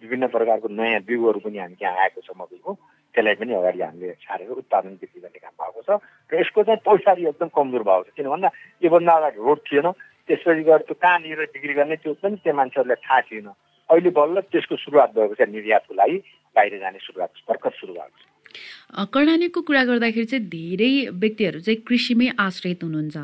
विभिन्न 0.03 0.27
प्रकारको 0.35 0.67
नयाँ 0.67 1.01
बिउहरू 1.07 1.39
पनि 1.45 1.57
हामी 1.63 1.75
त्यहाँ 1.79 1.95
आएको 2.03 2.21
छ 2.21 2.29
मकैको 2.35 2.71
त्यसलाई 3.13 3.35
पनि 3.39 3.53
अगाडि 3.53 3.81
हामीले 3.81 4.13
छारेर 4.25 4.49
उत्पादन 4.63 4.97
वृद्धि 5.01 5.19
गर्ने 5.23 5.39
काम 5.45 5.55
भएको 5.61 5.81
छ 5.87 5.89
र 6.31 6.39
यसको 6.41 6.63
चाहिँ 6.63 6.81
पैसा 6.87 7.11
एकदम 7.13 7.49
कमजोर 7.53 7.83
भएको 7.89 8.03
छ। 8.03 8.11
किन 8.17 8.27
भन्दा 8.33 8.49
योभन्दा 8.83 9.13
अगाडि 9.13 9.39
रोड 9.47 9.59
थिएन 9.69 9.87
त्यसपछि 10.27 10.63
गएर 10.67 10.81
त्यो 10.87 10.95
कहाँनिर 11.03 11.41
बिक्री 11.53 11.73
गर्ने 11.79 11.95
त्यो 12.03 12.13
पनि 12.23 12.35
त्यो 12.43 12.53
मान्छेहरूलाई 12.53 12.99
थाहा 13.05 13.21
थिएन। 13.27 13.47
अहिले 13.89 14.09
बल्ल 14.17 14.35
त्यसको 14.51 14.75
सुरुवात 14.81 15.09
भएको 15.15 15.35
छ 15.39 15.47
निर्यातको 15.53 15.93
लागि 15.93 16.17
बाहिर 16.55 16.73
जाने 16.83 16.99
सुरुवात 17.07 17.31
भर्खर 17.49 17.71
सुरु 17.79 17.93
भएको 17.93 18.17
छ 18.17 19.05
कर्णालीको 19.13 19.61
कुरा 19.67 19.83
गर्दाखेरि 19.89 20.25
चाहिँ 20.31 20.45
धेरै 20.49 20.91
व्यक्तिहरू 21.21 21.59
चाहिँ 21.65 21.79
कृषिमै 21.87 22.27
आश्रित 22.39 22.83
हुनुहुन्छ। 22.83 23.17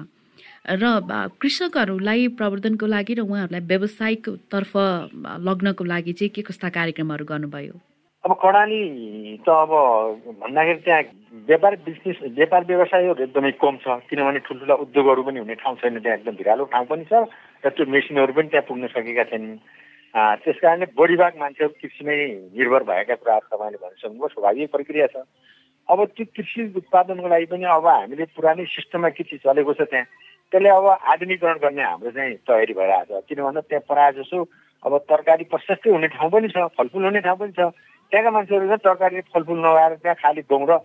र 0.66 0.84
कृषकहरूलाई 1.42 2.28
प्रवर्धनको 2.36 2.86
लागि 2.86 3.14
र 3.14 3.22
उहाँहरूलाई 3.24 3.64
व्यावसायिक 3.68 4.30
तर्फ 4.52 4.72
लग्नको 5.48 5.84
लागि 5.84 6.14
चाहिँ 6.14 6.32
के 6.36 6.42
कस्ता 6.44 6.70
कार्यक्रमहरू 6.70 7.26
गर्नुभयो? 7.26 7.74
अब 8.24 8.32
कर्णाली 8.44 8.82
त 9.48 9.50
अब 9.50 9.72
भन्दाखेरि 10.44 10.80
त्यहाँ 10.84 11.04
व्यापार 11.48 11.76
बिजनेस 11.88 12.18
व्यापार 12.36 12.64
व्यवसायहरू 12.68 13.24
एकदमै 13.24 13.52
कम 13.64 13.76
छ। 13.80 13.88
किनभने 14.12 14.40
ठुल्ठुला 14.44 14.76
उद्योगहरू 14.84 15.24
पनि 15.24 15.40
हुने 15.40 15.56
ठाउँ 15.64 15.76
छैन 15.80 16.00
त्यहाँ 16.04 16.18
एकदम 16.18 16.36
भिरालो 16.36 16.64
ठाउँ 16.68 16.86
पनि 16.92 17.06
छ 17.08 17.14
र 17.64 17.70
त्यो 17.72 17.86
मेसिनहरू 17.88 18.34
पनि 18.36 18.48
त्यहाँ 18.52 18.68
पुग्न 18.68 18.88
सकेका 18.92 19.24
छैनन् 19.32 19.58
त्यस 20.44 20.58
कारणले 20.60 20.86
बढी 21.00 21.16
भाग 21.16 21.34
मान्छेहरू 21.40 21.74
कृषिमै 21.80 22.18
निर्भर 22.60 22.84
भएका 22.92 23.16
कुराहरू 23.24 23.48
तपाईँले 23.56 23.78
भनिसक्नुभयो 23.80 24.28
स्वाभाविक 24.36 24.72
प्रक्रिया 24.76 25.08
छ। 25.16 25.24
अब 25.90 26.00
त्यो 26.14 26.26
कृषि 26.36 26.62
उत्पादनको 26.76 27.28
लागि 27.28 27.46
पनि 27.56 27.66
अब 27.72 27.88
हामीले 27.88 28.26
पुरानै 28.36 28.66
सिस्टममा 28.76 29.10
कृषि 29.16 29.38
चलेको 29.48 29.74
छ 29.74 29.88
त्यहाँ? 29.88 30.06
त्यसले 30.52 30.70
अब 30.70 30.86
आधुनिकरण 31.14 31.58
गर्ने 31.64 31.84
हाम्रो 31.84 32.12
चाहिँ 32.12 32.36
तयारी 32.48 32.74
भइरहेको 32.74 33.22
छ। 33.22 33.26
किन 33.30 33.44
भन्दा 33.44 33.62
त्यहाँ 33.70 33.86
प्रायः 33.88 34.12
जसो 34.18 34.38
अब 34.86 34.98
तरकारी 35.10 35.44
प्रशस्तै 35.54 35.90
हुने 35.90 36.08
ठाउँ 36.18 36.30
पनि 36.32 36.48
छ 36.50 36.58
फलफुल 36.78 37.04
हुने 37.06 37.22
ठाउँ 37.22 37.38
पनि 37.38 37.54
छ। 37.54 37.70
त्यहाँका 38.12 38.32
मान्छेहरू 38.32 38.66
चाहिँ 38.66 38.84
तरकारी 38.86 39.22
फलफुल 39.34 39.60
नभएर 39.60 39.94
त्यहाँ 40.02 40.16
खालि 40.24 40.42
गहुँ 40.50 40.68
र 40.70 40.80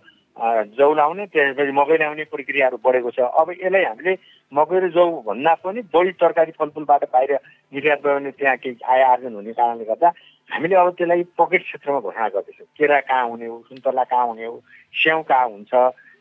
जौ 0.77 0.93
लाउने 0.93 1.25
त्यसपछि 1.31 1.71
मकै 1.71 1.97
ल्याउने 1.97 2.23
प्रक्रियाहरू 2.27 2.77
बढेको 2.83 3.11
छ। 3.15 3.19
अब 3.23 3.51
यसलाई 3.55 3.83
हामीले 3.87 4.13
मकै 4.51 4.79
र 4.83 4.89
जौ 4.91 5.05
भन्दा 5.25 5.53
पनि 5.63 5.81
बढी 5.95 6.11
तरकारी 6.21 6.51
फलफुलबाट 6.59 7.03
बाहिर 7.09 7.31
निर्यात 7.73 7.99
भयो 8.03 8.15
भने 8.19 8.31
त्यहाँ 8.35 8.57
केही 8.59 8.83
आय 8.83 9.01
आर्जन 9.15 9.33
हुने 9.33 9.53
कारणले 9.55 9.85
गर्दा 9.89 10.09
हामीले 10.49 10.75
अब 10.75 10.89
त्यसलाई 10.99 11.23
पकेट 11.39 11.61
क्षेत्रमा 11.63 11.99
घोषणा 12.05 12.27
गर्दैछौँ। 12.35 12.67
केरा 12.77 12.99
कहाँ 13.09 13.25
हुने 13.31 13.45
हो 13.47 13.57
सुन्तला 13.71 14.03
कहाँ 14.11 14.25
हुने 14.27 14.45
हो 14.45 14.61
स्याउ 14.93 15.21
कहाँ 15.23 15.47
हुन्छ 15.49 15.73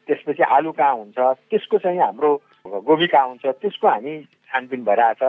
त्यसपछि 0.09 0.43
आलु 0.47 0.73
कहाँ 0.79 0.95
हुन्छ 0.95 1.19
त्यसको 1.51 1.79
चाहिँ 1.85 2.01
हाम्रो 2.01 2.31
गोबी 2.65 3.07
कहाँ 3.07 3.27
हुन्छ 3.27 3.47
त्यसको 3.61 3.89
हामी 3.89 4.13
छानबिन 4.49 4.85
भइरहेछ 4.85 5.23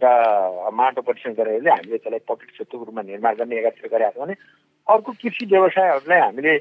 र 0.00 0.70
माटो 0.70 1.02
परीक्षण 1.02 1.32
गरेर 1.34 1.68
हामीले 1.68 1.98
त्यसलाई 1.98 2.22
पकेट 2.22 2.50
क्षेत्रको 2.52 2.84
रूपमा 2.84 3.02
निर्माण 3.02 3.34
गर्ने 3.34 3.58
एकातिर 3.58 3.90
गरेका 3.90 4.10
छौँ 4.12 4.22
भने 4.22 4.34
अर्को 4.86 5.12
कृषि 5.12 5.44
व्यवसायहरूलाई 5.46 6.20
हामीले 6.20 6.54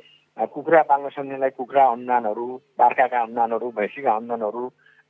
कुखुरा 0.50 0.82
पाल्न 0.82 1.10
सक्नेलाई 1.10 1.50
कुखुरा 1.52 1.84
अनुदानहरू 1.88 2.46
बार्खाका 2.74 3.22
अनुदानहरू 3.22 3.70
भैँसीका 3.72 4.12
अनुदानहरू 4.16 4.64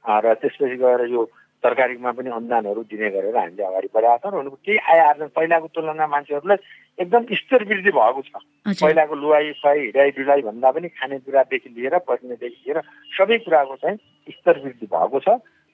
र 0.05 0.33
त्यसपछि 0.35 0.75
गएर 0.75 1.01
यो 1.07 1.23
तरकारीमा 1.65 2.11
पनि 2.13 2.29
अनुदानहरू 2.29 2.81
दिने 2.85 3.09
गरेर 3.09 3.35
हामीले 3.35 3.63
अगाडि 3.65 3.89
बढाएका 3.89 4.29
छौँ। 4.29 4.31
र 4.31 4.37
उनीहरूको 4.37 4.61
केही 4.65 4.77
आय 4.77 4.99
आर्जन 5.09 5.29
पहिलाको 5.33 5.67
तुलनामा 5.73 6.07
मान्छेहरूलाई 6.13 6.59
एकदम 7.01 7.21
स्तर 7.41 7.61
वृद्धि 7.65 7.91
भएको 7.91 8.21
छ। 8.21 8.33
पहिलाको 8.77 9.15
लुवाई 9.17 9.51
खुवाई 9.57 9.79
हिँडाइ 9.81 10.09
डुलाइ 10.17 10.41
भन्दा 10.45 10.71
पनि 10.71 10.87
खानेकुरादेखि 10.93 11.69
लिएर 11.75 11.97
पर्नेदेखि 12.05 12.59
लिएर 12.61 12.79
सबै 13.17 13.37
कुराको 13.43 13.75
चाहिँ 13.81 13.97
स्तर 14.29 14.55
वृद्धि 14.63 14.87
भएको 14.93 15.19
छ 15.25 15.27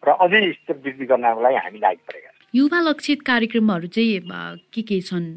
र 0.04 0.10
अझै 0.18 0.42
स्तर 0.58 0.76
वृद्धि 0.82 1.06
गर्नको 1.12 1.42
लागि 1.42 1.58
हामी 1.62 1.80
लागि 1.80 2.02
परेका 2.08 2.30
छौँ। 2.32 2.50
युवा 2.54 2.80
लक्षित 2.90 3.22
कार्यक्रमहरू 3.22 3.88
चाहिँ 3.96 4.20
के 4.74 4.82
के 4.82 5.00
छन्? 5.02 5.28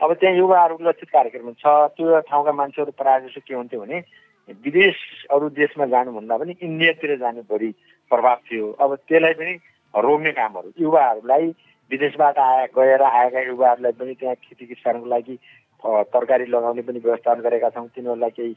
अब 0.00 0.12
त्यहाँ 0.20 0.36
युवाहरूको 0.36 0.84
लक्षित 0.84 1.10
कार्यक्रम 1.10 1.52
छ। 1.60 1.64
त्यो 1.96 2.20
ठाउँका 2.28 2.52
मान्छेहरू 2.52 2.92
प्रायः 2.98 3.26
जसो 3.26 3.40
के 3.46 3.54
हुन्थ्यो 3.54 3.80
भने 3.80 3.98
विदेश 4.64 4.96
अरू 5.32 5.48
देशमा 5.56 5.86
जानुभन्दा 5.92 6.36
पनि 6.36 6.52
इन्डियातिर 6.60 7.16
जाने 7.16 7.42
बढी 7.48 7.70
प्रभाव 8.10 8.38
थियो। 8.44 8.66
अब 8.80 8.94
त्यसलाई 9.08 9.34
पनि 9.38 9.52
रोक्ने 9.94 10.32
कामहरू। 10.32 10.72
युवाहरूलाई 10.80 11.46
विदेशबाट 11.90 12.38
आए 12.38 12.66
गएर 12.76 13.02
आएका 13.02 13.40
युवाहरूलाई 13.40 13.92
पनि 13.92 14.14
त्यहाँ 14.20 14.34
खेती 14.42 14.66
किसानको 14.66 15.06
लागि 15.06 15.36
तरकारी 15.84 16.46
लगाउने 16.48 16.82
पनि 16.82 16.98
व्यवस्थापन 17.04 17.40
गरेका 17.44 17.68
छौँ। 17.70 17.88
तिनीहरूलाई 17.92 18.30
केही 18.32 18.52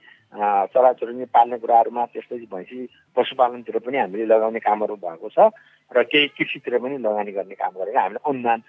चराचुरुङ्गी 0.71 1.25
पाल्ने 1.35 1.57
कुराहरूमा 1.59 2.05
त्यसपछि 2.15 2.47
भैँसी 2.47 2.77
पशुपालनतिर 3.17 3.77
पनि 3.83 3.97
हामीले 3.97 4.25
लगाउने 4.25 4.59
कामहरू 4.63 4.95
भएको 4.95 5.29
छ 5.35 5.51
र 5.91 6.03
केही 6.07 6.27
कृषितिर 6.39 6.77
पनि 6.79 6.97
लगानी 7.03 7.31
गर्ने 7.35 7.55
काम 7.59 7.73
गरेर 7.79 7.97
हामीले 7.97 8.23
अनुदान 8.23 8.59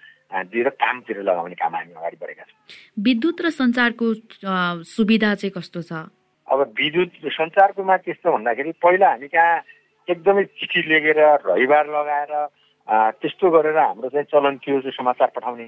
दिएर 0.51 0.69
कामतिर 0.75 1.23
लगाउने 1.23 1.55
काम 1.55 1.75
हामी 1.75 1.93
अगाडि 1.95 2.17
बढेका 2.19 2.43
छौँ। 2.43 2.57
विद्युत 2.99 3.37
र 3.41 3.49
सञ्चारको 3.49 4.07
सुविधा 4.85 5.33
चाहिँ 5.39 5.53
कस्तो 5.55 5.81
छ? 5.81 5.91
अब 6.47 6.59
विद्युत 6.75 7.11
सञ्चारकोमा 7.31 7.95
त्यस्तो 7.97 8.27
भन्दाखेरि 8.27 8.71
पहिला 8.83 9.07
हामी 9.09 9.27
कहाँ 9.31 9.57
एकदमै 10.09 10.43
चिठी 10.57 10.81
लेखेर 10.89 11.19
रविबार 11.45 11.85
लगाएर 11.87 12.31
त्यस्तो 13.21 13.49
गरेर 13.51 13.77
हाम्रो 13.77 14.09
चाहिँ 14.09 14.25
चलन 14.33 14.57
थियो 14.57 14.81
जो 14.81 14.91
समाचार 14.91 15.29
पठाउने। 15.35 15.67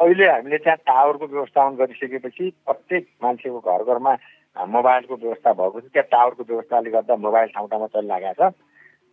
अहिले 0.00 0.26
हामीले 0.30 0.58
त्यहाँ 0.58 0.76
टावरको 0.88 1.26
व्यवस्थापन 1.26 1.76
गरिसकेपछि 1.76 2.44
प्रत्येक 2.66 3.06
मान्छेको 3.22 3.60
घर 3.60 3.82
घरमा 3.84 4.12
मोबाइलको 4.56 5.14
व्यवस्था 5.16 5.52
भएको 5.52 5.80
छ। 5.80 5.84
त्यहाँ 5.92 6.08
टावरको 6.08 6.42
व्यवस्थाले 6.48 6.90
गर्दा 6.90 7.16
मोबाइल 7.16 7.48
ठाउँ 7.52 7.68
ठाउँमा 7.68 7.86
चलिरहेको 7.92 8.50
छ। 8.50 8.54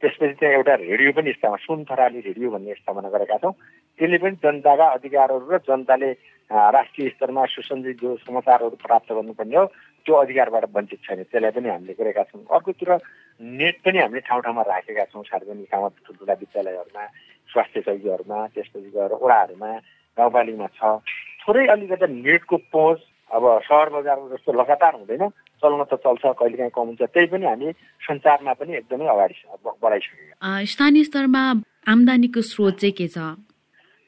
त्यसपछि 0.02 0.34
त्यहाँ 0.40 0.56
एउटा 0.56 0.74
रेडियो 0.80 1.12
पनि 1.12 1.32
स्थापना 1.34 1.64
सुनथराली 1.66 2.20
रेडियो 2.28 2.50
भन्ने 2.50 2.74
स्थापना 2.74 3.10
गरेका 3.10 3.38
छौँ। 3.44 3.54
त्यसले 4.00 4.18
पनि 4.24 4.36
जनताका 4.44 4.86
अधिकारहरू 4.96 5.46
र 5.52 5.58
जनताले 5.68 6.10
राष्ट्रिय 6.50 7.10
स्तरमा 7.10 7.46
सुसञ्जित 7.46 7.98
जो 8.02 8.16
समाचारहरू 8.24 8.78
प्राप्त 8.80 9.12
गर्नुपर्ने 9.12 9.58
हो 9.58 9.66
त्यो 10.06 10.16
अधिकारबाट 10.16 10.66
वञ्चित 10.76 11.00
छैन। 11.04 11.24
त्यसलाई 11.28 11.52
पनि 11.52 11.70
हामीले 11.70 11.94
गरेका 12.00 12.24
छौँ। 12.32 12.48
अर्कोतिर 12.48 12.90
नेट 13.60 13.76
पनि 13.86 13.98
हामीले 14.00 14.22
ठाउँ 14.24 14.42
ठाउँमा 14.42 14.64
राखेका 14.72 15.04
छौँ 15.12 15.24
सार्वजनिक 15.24 15.68
ठाउँमा 15.72 15.90
ठुल्ठुला 16.08 16.34
विद्यालयहरूमा 16.42 17.04
स्वास्थ्य 17.50 17.82
चौकीहरूमा 17.82 18.38
त्यसपछि 18.56 18.90
गएर 18.96 19.12
ओडाहरूमा 19.20 19.72
गाउँपालिकामा 20.18 20.68
छ। 20.80 20.82
थोरै 21.44 21.68
अलिकति 21.68 22.08
नेटको 22.08 22.58
पहुँच 22.72 23.00
अब 23.32 23.44
सहर 23.68 23.90
बजारमा 23.94 24.28
जस्तो 24.34 24.52
लगातार 24.54 24.94
हुँदैन। 24.96 25.24
चल्न 25.62 25.84
त 25.92 25.94
चल्छ 26.04 26.24
कहिलेकाहीँ 26.40 26.72
कम 26.76 26.88
हुन्छ। 26.90 27.02
त्यही 27.14 27.28
पनि 27.28 27.46
हामी 27.46 27.68
सञ्चारमा 28.08 28.54
पनि 28.60 28.72
एकदमै 28.80 29.08
अगाडि 29.14 29.36
बढाइसकेका 29.84 30.64
स्थानीय 30.74 31.04
स्तरमा 31.04 31.44
आम्दानीको 31.94 32.42
स्रोत 32.42 32.76
चाहिँ 32.80 32.96
के 32.98 33.08
छ? 33.08 33.18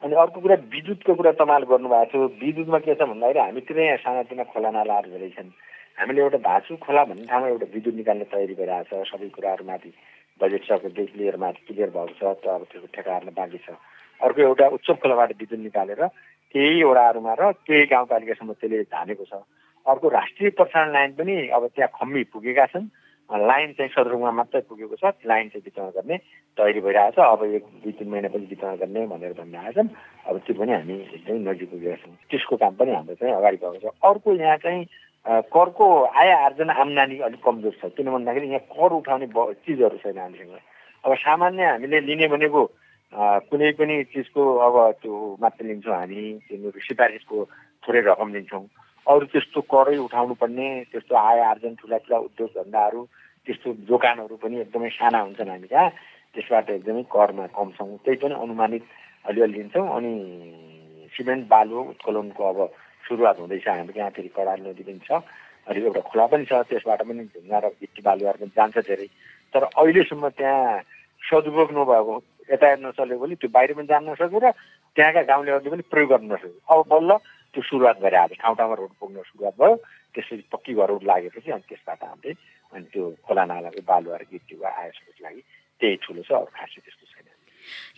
अनि 0.04 0.16
अर्को 0.18 0.40
कुरा 0.42 0.56
विद्युतको 0.74 1.14
कुरा 1.14 1.32
तपाईँले 1.38 1.68
गर्नुभएको 1.72 2.10
थियो 2.12 2.26
विद्युतमा 2.42 2.80
के 2.82 2.94
छ 2.96 3.02
भन्दाखेरि 3.06 3.40
हामीतिर 3.40 3.80
यहाँ 3.80 3.98
सानातिना 4.02 4.44
खोला 4.50 4.70
नालाहरू 4.72 5.10
धेरै 5.12 5.30
छन्। 5.38 5.52
हामीले 6.00 6.22
एउटा 6.22 6.38
भाँचु 6.42 6.76
खोला 6.82 7.04
भन्ने 7.06 7.26
ठाउँमा 7.30 7.48
एउटा 7.54 7.68
विद्युत 7.76 7.96
निकाल्ने 8.02 8.26
तयारी 8.32 8.54
भइरहेको 8.58 9.04
छ। 9.04 9.10
सबै 9.12 9.30
कुराहरू 9.36 9.64
माथि 9.70 9.90
बजेट 10.42 10.64
सकेदेखि 10.66 11.18
लिएर 11.20 11.38
माथि 11.38 11.62
क्लियर 11.68 11.90
भएको 11.94 12.14
छ 12.18 12.22
त्यो 12.42 12.50
अब 12.50 12.64
त्यो 12.72 12.88
ठेकाहरूलाई 12.96 13.36
बाँकी 13.38 13.60
छ। 13.62 13.78
अर्को 14.26 14.42
एउटा 14.42 14.66
उत्सव 14.78 14.96
खोलाबाट 15.02 15.30
विद्युत 15.38 15.62
निकालेर 15.70 16.02
केही 16.56 16.84
वडाहरूमा 16.84 17.34
र 17.38 17.52
केही 17.68 17.86
गाउँपालिकासम्म 17.94 18.52
त्यसले 18.58 18.82
धानेको 18.90 19.26
छ। 19.30 19.34
अर्को 19.88 20.08
राष्ट्रिय 20.10 20.50
प्रसारण 20.58 20.92
लाइन 20.94 21.12
पनि 21.18 21.36
अब 21.50 21.68
त्यहाँ 21.76 21.90
खम्बी 22.00 22.24
पुगेका 22.34 22.66
छन्। 22.74 22.88
लाइन 23.30 23.72
चाहिँ 23.74 23.92
सदरमुखमा 23.96 24.32
मात्रै 24.32 24.62
पुगेको 24.68 24.96
छ। 25.00 25.04
लाइन 25.24 25.48
चाहिँ 25.50 25.64
वितरण 25.66 25.90
गर्ने 25.96 26.18
तयारी 26.58 26.80
भइरहेको 26.84 27.16
छ। 27.16 27.20
अब 27.24 27.44
एक 27.56 27.64
दुई 27.84 27.92
तिन 27.96 28.10
महिना 28.12 28.28
पनि 28.28 28.46
वितरण 28.52 28.76
गर्ने 28.76 29.02
भनेर 29.08 29.34
भनिरहेका 29.40 29.72
छन्। 29.72 29.90
अब 30.28 30.36
त्यो 30.46 30.54
पनि 30.60 30.72
हामी 30.72 30.96
एकदमै 31.16 31.40
नजिक 31.48 31.70
पुगेका 31.72 31.96
छौँ। 32.04 32.16
त्यसको 32.28 32.56
काम 32.60 32.74
पनि 32.76 32.92
हाम्रो 32.92 33.16
चाहिँ 33.16 33.34
अगाडि 33.40 33.58
गएको 33.58 33.80
छ। 33.80 33.96
अर्को 34.04 34.30
यहाँ 34.36 34.58
चाहिँ 34.60 34.84
करको 35.48 35.86
आय 36.12 36.30
आर्जन 36.34 36.70
आम्दानी 36.76 37.18
अलिक 37.24 37.42
कमजोर 37.46 37.74
छ। 37.80 37.84
किन 37.96 38.12
भन्दाखेरि 38.12 38.48
यहाँ 38.52 38.68
कर 38.68 38.92
उठाउने 39.00 39.28
चिजहरू 39.64 39.98
छैन 40.04 40.18
हामीसँग। 40.18 40.60
अब 41.06 41.12
सामान्य 41.16 41.64
हामीले 41.72 42.00
लिने 42.04 42.28
भनेको 42.28 42.62
कुनै 43.48 43.72
पनि 43.80 43.96
चिजको 44.12 44.42
अब 44.66 44.76
त्यो 45.02 45.14
मात्र 45.42 45.66
लिन्छौँ 45.66 45.96
हामी। 45.96 46.22
सिफारिसको 46.52 47.38
थोरै 47.84 48.02
रकम 48.12 48.34
लिन्छौँ। 48.34 48.66
अरू 49.08 49.26
त्यस्तो 49.34 49.62
करै 49.66 49.98
उठाउनु 49.98 50.34
पर्ने 50.42 50.68
त्यस्तो 50.92 51.16
आय 51.18 51.40
आर्जन 51.42 51.74
ठुला 51.82 51.98
ठुला 52.06 52.18
उद्योग 52.28 52.50
धन्दाहरू 52.56 53.02
त्यस्तो 53.48 53.74
दोकानहरू 53.90 54.36
पनि 54.38 54.60
एकदमै 54.62 54.90
साना 54.94 55.20
हुन्छन् 55.26 55.50
हामी 55.50 55.68
कहाँ 55.68 55.90
त्यसबाट 56.36 56.70
एकदमै 56.70 57.04
करमा 57.10 57.46
कम 57.58 57.70
छौँ। 57.78 57.98
त्यही 58.06 58.18
पनि 58.22 58.36
अनुमानित 58.38 58.84
अलिअलि 59.26 59.54
लिन्छौँ 59.54 59.88
अनि 59.98 60.14
सिमेन्ट 61.14 61.44
बालु 61.50 61.78
उत्खोलनको 61.92 62.42
अब 62.44 62.60
सुरुवात 63.04 63.40
हुँदैछ। 63.40 63.68
हाम्रो 63.68 63.98
यहाँ 63.98 64.12
फेरि 64.16 64.30
कडाल 64.38 64.60
नदी 64.68 64.84
पनि 64.86 65.02
छ 65.02 65.12
अनि 65.68 65.80
एउटा 65.82 66.02
खोला 66.10 66.26
पनि 66.32 66.46
छ 66.46 66.54
त्यसबाट 66.70 67.02
पनि 67.10 67.24
ढुङ्गा 67.34 67.58
र 67.58 67.66
गिटी 67.82 68.02
बालुवाहरू 68.06 68.40
पनि 68.40 68.54
जान्छ 68.56 68.78
धेरै। 68.86 69.08
तर 69.54 69.64
अहिलेसम्म 69.74 70.30
त्यहाँ 70.38 70.82
सदुपयोग 71.22 71.70
नभएको 71.74 72.16
यातायात 72.50 72.80
नचलेको 72.86 73.26
त्यो 73.42 73.50
बाहिर 73.50 73.74
पनि 73.74 73.88
जान 73.92 74.04
नसक्यो 74.10 74.40
र 74.40 74.52
त्यहाँका 74.96 75.22
गाउँलेहरूले 75.32 75.70
पनि 75.74 75.84
प्रयोग 75.92 76.10
गर्न 76.12 76.26
नसक्यो 76.34 76.54
अब 76.70 76.80
बल्ल 76.88 77.12
त्यो 77.54 77.62
सुरुवात 77.68 77.98
गरे 78.02 78.18
आज 78.18 78.32
ठाउँ 78.42 78.56
ठाउँमा 78.56 78.76
रोड 78.80 78.92
पुग्न 79.00 79.18
सुरुवात 79.28 79.56
भयो। 79.60 79.76
त्यसपछि 80.16 80.44
पक्की 80.52 80.72
घरहरू 80.74 81.00
लागेपछि 81.04 81.52
अनि 81.52 81.64
त्यसबाट 81.70 82.04
हामीले 82.04 82.32
अनि 82.74 82.86
त्यो 82.94 83.04
खोला 83.26 83.44
नालाको 83.52 83.82
बालुवा 83.88 84.18
र 84.18 84.24
गिट्टी 84.32 84.56
आएपछि 84.60 85.24
लागि 85.24 85.42
त्यही 85.80 85.96
ठुलो 86.04 86.22
छ 86.28 86.32
अरू 86.32 86.52
खासै 86.56 86.80
त्यस्तो 86.84 87.06
छैन। 87.12 87.28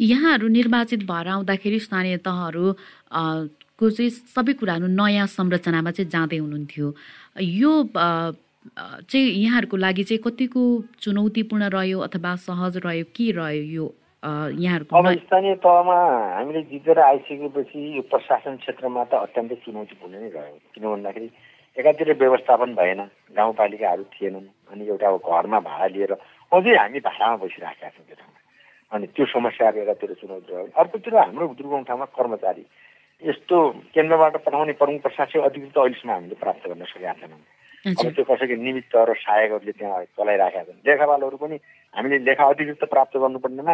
यहाँहरू 0.02 0.48
निर्वाचित 0.48 1.02
भएर 1.10 1.28
आउँदाखेरि 1.34 1.80
स्थानीय 1.86 2.18
तहहरू 2.26 2.66
को 3.78 3.86
चाहिँ 3.90 4.10
सबै 4.10 4.54
कुराहरू 4.62 4.88
नयाँ 4.90 5.28
संरचनामा 5.38 5.92
चाहिँ 5.92 6.10
जाँदै 6.10 6.38
हुनुहुन्थ्यो। 6.38 6.88
यो 7.42 7.72
चाहिँ 7.94 9.28
यहाँहरूको 9.44 9.78
लागि 9.78 10.04
चाहिँ 10.10 10.22
कतिको 10.24 10.62
चुनौतीपूर्ण 11.02 11.64
रह्यो 11.74 12.00
अथवा 12.08 12.32
सहज 12.48 12.78
रह्यो 12.86 13.06
के 13.16 13.32
रह्यो 13.38 13.64
यो? 13.78 13.86
यहाँहरूको 14.24 14.98
अब 14.98 15.08
स्थानीय 15.20 15.56
तहमा 15.64 15.96
हामीले 16.36 16.62
जितेर 16.72 17.00
आइसकेपछि 17.00 17.80
यो 17.96 18.02
प्रशासन 18.08 18.56
क्षेत्रमा 18.64 19.04
त 19.12 19.14
अत्यन्तै 19.20 19.56
चुनौतीपूर्ण 19.66 20.14
नै 20.16 20.30
रह्यो। 20.32 20.58
किन 20.74 20.84
भन्दाखेरि 20.84 21.28
एकातिर 21.78 22.12
व्यवस्थापन 22.16 22.70
भएन 22.80 23.02
गाउँपालिकाहरू 23.36 24.04
थिएनन् 24.16 24.48
अनि 24.72 24.84
एउटा 24.88 25.08
अब 25.08 25.18
घरमा 25.28 25.60
भाडा 25.68 25.88
लिएर 25.92 26.14
अझै 26.52 26.76
हामी 26.78 27.00
भाडामा 27.04 27.36
बसिराखेका 27.44 27.90
छौँ 27.90 28.06
त्यो 28.08 28.16
ठाउँमा। 28.16 28.40
अनि 28.92 29.06
त्यो 29.12 29.26
समस्याहरू 29.36 29.82
एकातिर 29.84 30.14
चुनौती 30.22 30.54
रह्यो। 30.54 30.72
अर्कोतिर 30.72 31.16
हाम्रो 31.18 31.48
दुर्गम 31.60 31.84
ठाउँमा 31.84 32.06
कर्मचारी। 32.16 32.64
यस्तो 33.24 33.58
केन्द्रबाट 33.92 34.36
पठाउने 34.46 34.74
प्रमुख 34.80 35.02
प्रशासक 35.02 35.44
अधिकृत 35.50 35.78
अहिलेसम्म 35.78 36.12
हामीले 36.12 36.36
प्राप्त 36.40 36.64
गर्न 36.70 36.84
सकेका 36.94 37.14
छैनौँ। 37.20 37.42
अब 37.84 38.16
त्यो 38.16 38.24
कसैको 38.24 38.56
निमित्त 38.64 38.96
र 38.96 39.12
सहायकहरूले 39.12 39.72
त्यहाँ 39.76 40.16
चलाइराखेका 40.16 40.64
छन्। 40.64 40.88
लेखापालहरू 40.88 41.36
पनि 41.36 41.56
हामीले 41.92 42.18
लेखा 42.24 42.44
अधिकृत 42.48 42.84
प्राप्त 42.88 43.14
गर्नुपर्नेमा 43.20 43.74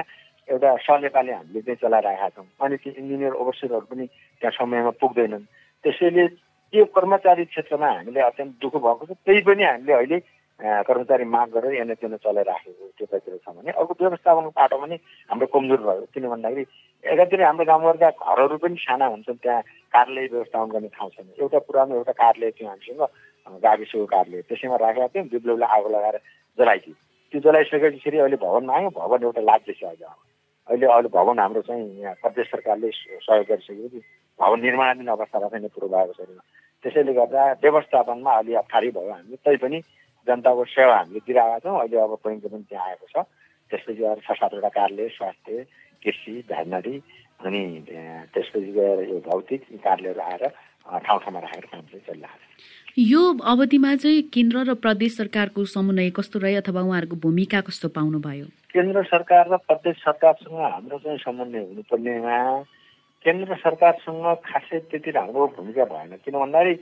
एउटा 0.49 0.69
सहलेखाले 0.81 1.31
हामीले 1.37 1.61
चाहिँ 1.61 1.77
चलाइरहेका 1.77 2.29
छौँ। 2.33 2.45
अनि 2.57 2.75
त्यो 2.81 2.91
इन्जिनियर 2.97 3.33
ओभरसियरहरू 3.37 3.85
पनि 3.85 4.05
त्यहाँ 4.41 4.53
समयमा 4.57 4.91
पुग्दैनन्। 4.97 5.45
त्यसैले 5.85 6.25
त्यो 6.73 6.85
कर्मचारी 6.89 7.45
क्षेत्रमा 7.53 7.89
हामीले 8.01 8.21
अत्यन्त 8.33 8.53
दुःख 8.57 8.75
भएको 8.81 9.05
छ। 9.05 9.11
त्यही 9.29 9.41
पनि 9.45 9.63
हामीले 9.69 9.93
अहिले 9.93 10.17
कर्मचारी 10.59 11.25
माग 11.29 11.47
गरेर 11.53 11.73
एनएचएन 11.85 12.17
चलाइराखेको 12.25 12.85
त्यतातिर 12.97 13.37
छ 13.45 13.47
भने। 13.53 13.71
अर्को 13.77 13.93
व्यवस्थापनको 13.93 14.51
पाटो 14.57 14.77
पनि 14.81 14.95
हाम्रो 15.29 15.47
कमजोर 15.53 15.81
भयो। 15.85 16.03
किन 16.09 16.25
भन्दाखेरि 16.33 16.65
एकातिर 17.13 17.41
हाम्रो 17.45 17.65
गाउँघरका 17.69 18.09
घरहरू 18.09 18.57
पनि 18.57 18.75
साना 18.81 19.05
हुन्छन्। 19.13 19.37
त्यहाँ 19.37 19.61
कार्यालय 19.93 20.27
व्यवस्थापन 20.33 20.69
गर्ने 20.73 20.89
ठाउँ 20.97 21.09
छैन। 21.13 21.27
एउटा 21.45 21.59
पुरानो 21.69 21.95
एउटा 21.95 22.13
कार्यालय 22.17 22.51
थियो 22.57 22.69
हामीसँग। 22.69 23.01
गाविसको 23.63 24.05
कार्यालय 24.05 24.41
त्यसैमा 24.49 24.75
राखेका 24.85 25.07
थियौँ 25.13 25.27
विप्लवलाई 25.33 25.69
आगो 25.77 25.89
लगाएर 25.89 26.17
जलाइदियो। 26.57 26.95
त्यो 27.33 27.39
जलाइसकेपछि 27.45 28.17
अहिले 28.17 28.37
भवनमा 28.45 28.73
आयो। 28.77 28.89
भवन 28.97 29.23
एउटा 29.23 29.41
लाग्दैछ 29.41 29.83
अहिले 29.83 30.05
अहिले 30.69 30.85
अहिले 30.85 31.09
भवन 31.09 31.39
हाम्रो 31.39 31.61
चाहिँ 31.65 31.85
यहाँ 32.01 32.15
प्रदेश 32.21 32.47
सरकारले 32.53 32.89
सहयोग 32.93 33.45
गरिसकेपछि 33.49 34.01
भवन 34.39 34.59
निर्माणाधीन 34.61 35.07
अवस्थामा 35.17 35.47
छैन 35.49 35.67
पूर्व 35.73 35.87
भएको 35.89 36.13
छैन 36.13 36.39
त्यसैले 36.83 37.13
गर्दा 37.13 37.41
व्यवस्थापनमा 37.63 38.31
अलि 38.39 38.53
अप्ठ्यारी 38.61 38.89
भयो 38.97 39.11
हामी। 39.11 39.35
तैपनि 39.45 39.79
जनताको 40.27 40.63
सेवा 40.65 40.95
हामीले 40.97 41.19
दिइरहेका 41.25 41.59
छौँ। 41.59 41.79
अहिले 41.79 41.97
अब 41.99 42.13
बैङ्क 42.25 42.45
पनि 42.45 42.63
त्यहाँ 42.69 42.87
आएको 42.87 43.07
छ। 43.13 43.25
त्यसपछि 43.71 44.01
गएर 44.01 44.19
छ 44.25 44.31
सातवटा 44.39 44.69
कार्यालय 44.77 45.09
स्वास्थ्य 45.17 45.65
कृषि 46.05 46.33
भेटनरी 46.49 46.95
अनि 47.45 47.61
त्यसपछि 48.33 48.71
गएर 48.77 48.99
यो 49.09 49.17
भौतिक 49.27 49.61
कार्यालयहरू 49.85 50.21
आएर 50.21 50.43
ठाउँ 51.05 51.19
ठाउँमा 51.23 51.39
राखेर 51.39 51.65
काम 51.71 51.81
चाहिँ 51.91 52.03
चलिरहेको 52.07 52.45
छ। 52.45 52.78
यो 52.99 53.19
अवधिमा 53.47 53.95
चाहिँ 53.95 54.21
केन्द्र 54.27 54.63
र 54.67 54.73
प्रदेश 54.75 55.15
सरकारको 55.17 55.63
समन्वय 55.71 56.09
कस्तो 56.11 56.39
रह्यो 56.39 56.59
अथवा 56.59 56.81
उहाँहरूको 56.83 57.15
भूमिका 57.15 57.59
कस्तो 57.63 57.87
पाउनुभयो? 57.95 58.45
केन्द्र 58.75 59.03
सरकार 59.07 59.47
र 59.47 59.57
प्रदेश 59.63 59.95
सरकारसँग 60.03 60.59
हाम्रो 60.59 60.97
चाहिँ 60.99 61.17
समन्वय 61.23 61.63
हुनुपर्नेमा 61.63 62.35
केन्द्र 63.25 63.55
सरकारसँग 63.63 64.25
खासै 64.43 64.79
त्यति 64.91 65.11
राम्रो 65.15 65.47
भूमिका 65.55 65.85
भएन। 65.87 66.11
किन 66.27 66.35
भन्दाखेरि 66.43 66.73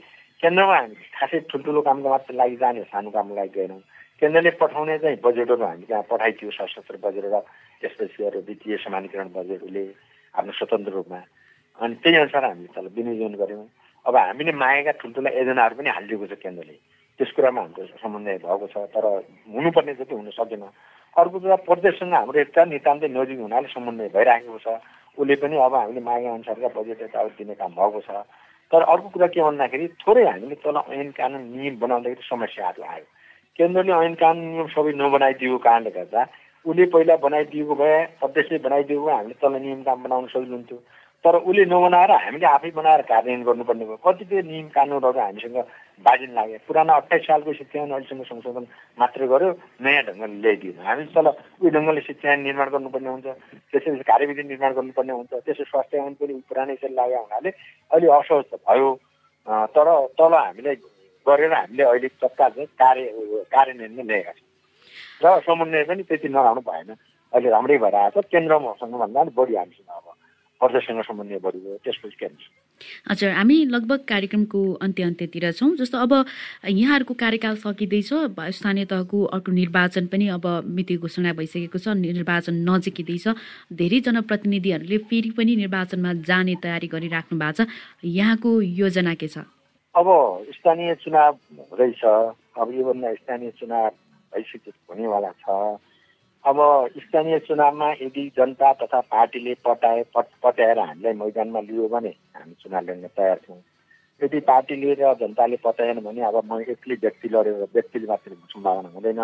केन्द्रमा 0.42 0.74
हामी 0.74 0.94
खासै 1.14 1.38
ठुल्ठुलो 1.54 1.80
कामको 1.86 2.08
मात्र 2.10 2.34
लागि 2.34 2.56
जाने 2.66 2.82
सानो 2.90 3.10
कामको 3.14 3.34
लागि 3.38 3.54
गएनौँ 3.54 3.80
केन्द्रले 4.18 4.50
पठाउने 4.58 4.98
चाहिँ 4.98 5.22
बजेटहरू 5.22 5.64
हामी 5.70 5.86
त्यहाँ 5.86 6.02
पठाइदियो? 6.10 6.50
सशस्त्र 6.50 6.98
बजेट 6.98 7.24
र 7.30 7.46
त्यसपछि 7.78 8.24
अरू 8.26 8.42
वित्तीय 8.42 8.76
समानीकरण 8.82 9.28
बजेटले 9.38 9.84
आफ्नो 10.34 10.52
स्वतन्त्र 10.58 10.92
रूपमा। 10.98 11.20
अनि 11.78 11.94
त्यही 12.02 12.16
अनुसार 12.26 12.44
हामीले 12.44 12.74
तल 12.74 12.90
विनियोजन 12.90 13.34
गऱ्यौँ। 13.38 13.66
अब 14.08 14.16
हामीले 14.16 14.52
मागेका 14.56 14.92
ठुल्ठुला 15.00 15.30
योजनाहरू 15.30 15.74
पनि 15.76 15.90
हालिदिएको 15.92 16.26
छ 16.26 16.34
केन्द्रले। 16.40 16.76
त्यस 17.20 17.30
कुरामा 17.36 17.60
हाम्रो 17.60 17.84
समन्वय 18.00 18.36
भएको 18.40 18.66
छ 18.72 18.76
तर 18.94 19.04
हुनुपर्ने 19.52 19.94
जति 20.00 20.14
हुन 20.14 20.30
सकेन। 20.32 20.64
अर्को 21.16 21.38
कुरा 21.38 21.56
प्रदेशसँग 21.68 22.14
हाम्रो 22.14 22.40
एकता 22.40 22.64
नितान्तै 22.72 23.08
नजिक 23.12 23.38
हुनाले 23.44 23.68
समन्वय 23.68 24.08
भइराखेको 24.16 24.58
छ। 24.64 24.80
उसले 25.18 25.34
पनि 25.42 25.56
अब 25.60 25.74
हामीले 25.74 26.00
मागे 26.00 26.28
अनुसारका 26.30 26.68
बजेट 26.72 27.02
यताउति 27.02 27.44
दिने 27.44 27.54
काम 27.60 27.72
भएको 27.74 28.00
छ। 28.00 28.10
तर 28.72 28.82
अर्को 28.84 29.08
कुरा 29.12 29.26
के 29.28 29.40
भन्दाखेरि 29.42 29.86
थोरै 30.00 30.24
हामीले 30.24 30.56
तल 30.64 30.76
ऐन 30.88 31.10
कानुन 31.18 31.42
नियम 31.52 31.74
बनाउँदाखेरि 31.82 32.28
समस्याहरू 32.28 32.82
आयो। 32.84 33.04
केन्द्रले 33.58 33.92
ऐन 33.92 34.14
कानुन 34.14 34.44
नियम 34.46 34.68
सबै 34.72 34.92
नबनाइदिएको 34.94 35.58
कारणले 35.58 35.90
गर्दा 35.90 36.20
उसले 36.64 36.84
पहिला 36.92 37.16
बनाइदिएको 37.24 37.74
भए 37.74 37.96
प्रदेशले 38.20 38.58
बनाइदिएको 38.62 39.04
भए 39.04 39.12
हामीले 39.12 39.36
तल 39.42 39.52
नियम 39.58 39.82
काम 39.82 39.98
बनाउन 40.04 40.28
हुन्थ्यो। 40.28 40.78
तर 41.24 41.34
उसले 41.34 41.64
नबनाएर 41.66 42.10
हामीले 42.14 42.46
आफै 42.46 42.70
बनाएर 42.78 43.02
कार्यान्वयन 43.10 43.42
गर्नुपर्ने 43.48 43.84
भयो। 43.84 43.96
कतिपय 44.06 44.42
नियम 44.48 44.68
कानुनहरू 44.70 45.18
हामीसँग 45.18 45.58
बाजिन 46.06 46.30
लाग्यो 46.38 46.58
पुरानो 46.66 46.92
अठाइस 46.94 47.22
सालको 47.26 47.52
शिक्षायन 47.58 47.90
अहिलेसम्म 47.90 48.22
संशोधन 48.30 48.64
मात्रै 48.98 49.26
गर्यो 49.26 49.48
नयाँ 49.82 50.02
ढङ्गले 50.08 50.38
ल्याइदियो। 50.42 50.72
हामी 50.86 51.04
तल 51.10 51.26
उही 51.58 51.70
ढङ्गले 51.74 52.00
शिक्षायन 52.08 52.38
निर्माण 52.46 52.68
गर्नुपर्ने 52.70 53.10
हुन्छ 53.10 53.26
त्यसपछि 53.26 54.06
कार्यविधि 54.10 54.42
निर्माण 54.46 54.72
गर्नुपर्ने 54.78 55.12
हुन्छ 55.18 55.32
त्यसो 55.42 55.64
स्वास्थ्य 55.70 55.98
पनि 56.22 56.34
पुरानै 56.48 56.74
चाहिँ 56.78 56.94
लागेको 56.94 57.22
हुनाले 57.26 57.50
अहिले 57.90 58.06
असहज 58.18 58.44
त 58.52 58.62
भयो 58.62 58.88
तर 59.74 59.88
तल 60.18 60.32
हामीले 60.38 60.74
गरेर 61.26 61.52
हामीले 61.52 61.82
अहिले 61.82 62.08
तत्काल 62.22 62.50
चाहिँ 62.56 62.70
कार्य 62.78 63.04
कार्यान्वयनमा 63.50 64.04
ल्याएका 64.06 64.32
छौँ। 64.38 64.46
र 65.24 65.40
समन्वय 65.46 65.84
पनि 65.90 66.02
त्यति 66.08 66.28
नराम्रो 66.30 66.62
भएन। 66.62 66.94
अहिले 67.32 67.48
राम्रै 67.50 67.78
भएर 67.82 67.94
आएको 68.06 68.22
छ। 68.22 68.30
केन्द्रसँग 68.32 68.94
भन्दा 69.02 69.24
बढी 69.34 69.54
हामीसँग 69.58 69.90
अब 69.98 70.06
प्रदेशसँग 70.60 71.02
समन्वय 71.06 71.38
बढी 71.38 71.58
त्यसपछि 71.84 72.16
केन्द्र 72.20 72.44
हजुर 73.10 73.30
हामी 73.30 73.56
लगभग 73.74 74.00
कार्यक्रमको 74.08 74.60
अन्त्य 74.82 75.02
अन्त्यतिर 75.02 75.50
छौँ। 75.52 75.70
जस्तो 75.76 75.98
अब 75.98 76.12
यहाँहरूको 76.68 77.14
कार्यकाल 77.14 77.56
सकिँदैछ 77.58 78.10
स्थानीय 78.58 78.84
तहको 78.86 79.18
अर्को 79.34 79.52
निर्वाचन 79.52 80.06
पनि 80.06 80.28
अब 80.34 80.46
मिति 80.66 80.96
घोषणा 80.96 81.32
भइसकेको 81.34 81.78
छ 81.78 81.94
निर्वाचन 81.98 82.54
नजिकिँदैछ। 82.68 83.26
धेरै 83.72 84.00
जनप्रतिनिधिहरूले 84.06 84.98
फेरि 85.10 85.30
पनि 85.38 85.56
निर्वाचनमा 85.56 86.12
जाने 86.22 86.54
तयारी 86.62 86.86
गरिराख्नु 86.94 87.38
भएको 87.38 87.64
छ। 87.64 87.68
यहाँको 88.04 88.50
योजना 88.62 89.14
के 89.14 89.28
छ? 89.28 89.42
अब 89.94 90.06
स्थानीय 90.54 90.94
चुनाव 91.02 91.32
हुँदैछ 91.70 92.02
अब 92.04 92.68
योभन्दा 92.78 93.14
स्थानीय 93.14 93.50
चुनाव 93.58 93.90
भइसकेको 94.32 94.94
हुनेवाला 94.94 95.30
छ। 95.42 95.78
अब 96.44 96.58
स्थानीय 96.98 97.38
चुनावमा 97.46 97.90
यदि 98.02 98.24
जनता 98.36 98.72
तथा 98.80 99.00
पार्टीले 99.10 99.54
पटाए 99.66 100.02
पट 100.14 100.26
पट्याएर 100.42 100.78
हामीलाई 100.78 101.12
मैदानमा 101.12 101.60
लियो 101.60 101.88
भने 101.88 102.14
हामी 102.36 102.54
चुनाव 102.62 102.82
लड्न 102.84 103.06
तयार 103.16 103.40
छौँ। 103.46 103.60
यदि 104.20 104.40
पार्टीले 104.46 104.94
र 105.00 105.14
जनताले 105.20 105.56
पटाएन 105.64 106.00
भने 106.06 106.22
अब 106.30 106.40
म 106.44 106.60
एक्लै 106.62 106.96
व्यक्ति 107.02 107.28
लडेर 107.28 107.68
व्यक्तिले 107.74 108.06
मात्रै 108.06 108.34
सम्भावना 108.54 108.88
हुँदैन। 108.94 109.22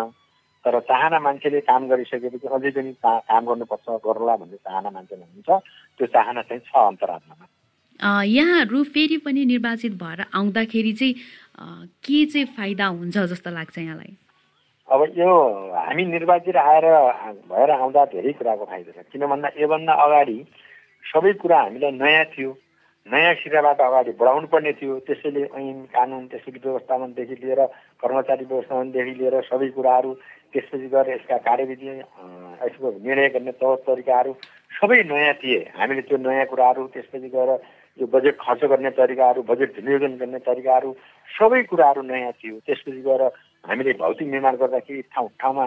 तर 0.65 0.79
चाहना 0.81 1.19
मान्छेले 1.19 1.59
काम 1.61 1.87
गरिसकेपछि 1.89 2.47
अझै 2.47 2.71
पनि 2.73 2.91
काम 3.03 3.43
गर्नुपर्छ 3.45 3.87
गरौँला 4.05 4.35
भन्ने 4.35 4.57
चाहना 4.65 4.89
मान्छेमा 4.91 5.25
हुन्छ। 5.25 5.49
त्यो 5.97 6.05
चाहना 6.15 6.41
चाहिँ 6.41 6.61
छ 6.67 6.73
अन्तरात्मामा। 6.73 7.45
यहाँहरू 8.27 8.83
फेरि 8.93 9.17
पनि 9.25 9.45
निर्वाचित 9.45 9.93
भएर 10.03 10.19
आउँदाखेरि 10.33 10.93
चाहिँ 10.93 11.13
के 12.03 12.25
चाहिँ 12.25 12.47
फाइदा 12.57 12.85
हुन्छ 12.97 13.17
जस्तो 13.17 13.49
लाग्छ 13.51 13.77
यहाँलाई? 13.77 14.13
अब 14.85 15.01
यो 15.17 15.29
हामी 15.73 16.03
निर्वाचित 16.05 16.55
आएर 16.55 16.85
भएर 17.49 17.71
आउँदा 17.71 18.05
धेरै 18.13 18.31
कुराको 18.37 18.65
फाइदा 18.65 18.91
छ। 18.91 19.05
किन 19.11 19.25
भन्दा 19.25 19.49
योभन्दा 19.57 19.93
अगाडि 20.05 20.37
सबै 21.03 21.33
कुरा 21.41 21.59
हामीलाई 21.59 21.91
नयाँ 21.91 22.25
थियो 22.33 22.51
नयाँ 23.07 23.33
सिराबाट 23.41 23.81
अगाडि 23.81 24.11
बढाउनु 24.13 24.47
पर्ने 24.53 24.73
थियो। 24.77 24.93
त्यसैले 25.09 25.41
ऐन 25.57 25.89
कानुन 25.89 26.27
त्यसैले 26.29 26.59
व्यवस्थापनदेखि 26.61 27.35
लिएर 27.41 27.61
कर्मचारी 27.97 28.45
व्यवस्थापनदेखि 28.45 29.13
लिएर 29.19 29.41
सबै 29.49 29.69
कुराहरू 29.73 30.11
त्यसपछि 30.53 30.87
गएर 30.93 31.09
यसका 31.13 31.37
कार्यविधि 31.49 31.87
यसको 31.89 32.87
निर्णय 33.01 33.29
गर्ने 33.33 33.51
तौर 33.57 33.75
तरिकाहरू 33.89 34.33
सबै 34.77 35.01
नयाँ 35.09 35.33
थिए। 35.41 35.59
हामीले 35.77 36.01
त्यो 36.05 36.17
नयाँ 36.17 36.45
कुराहरू 36.45 36.87
त्यसपछि 36.93 37.29
गएर 37.33 37.49
यो 37.99 38.05
बजेट 38.13 38.37
खर्च 38.37 38.61
गर्ने 38.69 38.89
तरिकाहरू 39.01 39.41
बजेट 39.49 39.75
विनियोजन 39.81 40.13
गर्ने 40.21 40.39
तरिकाहरू 40.45 40.89
सबै 41.29 41.61
कुराहरू 41.73 42.01
नयाँ 42.05 42.31
थियो। 42.37 42.55
त्यसपछि 42.65 43.01
गएर 43.01 43.23
हामीले 43.67 43.93
भौतिक 44.01 44.27
निर्माण 44.27 44.55
गर्दाखेरि 44.61 45.01
ठाउँ 45.13 45.29
ठाउँमा 45.41 45.65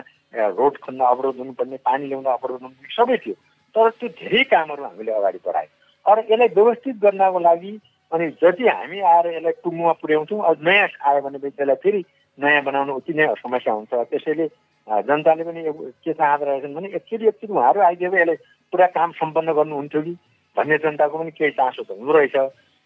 रोड 0.58 0.74
खन्न 0.84 1.00
अवरोध 1.12 1.36
हुनुपर्ने 1.38 1.76
पानी 1.88 2.06
ल्याउन 2.08 2.24
अवरोध 2.38 2.60
हुनुपर्ने 2.62 2.94
सबै 2.96 3.16
थियो। 3.24 3.34
तर 3.74 3.90
त्यो 3.98 4.08
धेरै 4.20 4.42
कामहरू 4.52 4.82
हामीले 4.84 5.12
अगाडि 5.12 5.38
बढायौँ। 5.46 5.72
अरू 6.06 6.20
यसलाई 6.30 6.48
व्यवस्थित 6.58 6.96
गर्नको 7.04 7.38
लागि 7.48 7.72
अनि 8.12 8.26
जति 8.42 8.64
हामी 8.68 8.98
आएर 9.12 9.26
यसलाई 9.34 9.52
टुङ्गोमा 9.64 9.92
पुर्याउँछौँ 10.02 10.40
अब 10.48 10.56
नयाँ 10.68 10.88
आयो 11.08 11.20
भने 11.26 11.38
त्यसलाई 11.38 11.76
फेरि 11.84 12.00
नयाँ 12.38 12.62
बनाउनु 12.64 12.92
उति 13.00 13.12
नै 13.18 13.26
समस्या 13.42 13.72
हुन्छ। 13.72 13.92
त्यसैले 14.12 14.46
जनताले 14.88 15.44
पनि 15.44 15.60
के 16.04 16.12
चाहँदो 16.12 16.44
रहेछन् 16.44 16.74
भने 16.74 16.88
एकचोटि 16.96 17.26
एकचोटि 17.28 17.52
उहाँहरू 17.52 17.80
आइदियो 17.88 18.10
यसलाई 18.14 18.36
पुरा 18.72 18.86
काम 18.96 19.10
सम्पन्न 19.20 19.52
गर्नुहुन्थ्यो 19.58 20.02
कि? 20.02 20.14
भन्ने 20.56 20.76
जनताको 20.84 21.18
पनि 21.18 21.30
केही 21.38 21.50
चासो 21.58 21.82
त 21.84 21.90
हुँदो 21.92 22.12
रहेछ। 22.12 22.36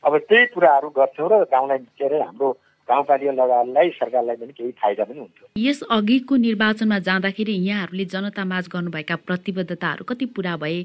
अब 0.04 0.12
त्यही 0.28 0.46
कुराहरू 0.54 0.88
गर्थ्यौँ 0.98 1.28
र 1.30 1.34
गाउँलाई 1.46 1.78
के 1.94 2.04
अरे 2.04 2.18
हाम्रो 2.26 2.48
गाउँपालिका 2.92 3.32
लगायतलाई 3.40 3.88
सरकारलाई 3.96 4.36
पनि 4.36 4.52
केही 4.58 4.72
फाइदा 4.82 5.04
पनि 5.04 5.18
हुन्थ्यो 5.18 5.48
यस 5.60 5.82
अघिको 5.90 6.36
निर्वाचनमा 6.44 6.98
जाँदाखेरि 7.08 7.56
यहाँहरूले 7.68 8.04
जनतामाझ 8.14 8.64
गर्नुभएका 8.68 9.16
प्रतिबद्धताहरू 9.28 10.04
कति 10.10 10.26
पुरा 10.36 10.56
भए 10.62 10.78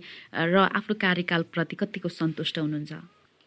र 0.48 0.65
आफ्नो 0.72 0.96
कार्यकालप्रति 1.02 1.76
कतिको 1.76 2.10
सन्तुष्ट 2.15 2.60
हुनुहुन्छ? 2.60 2.93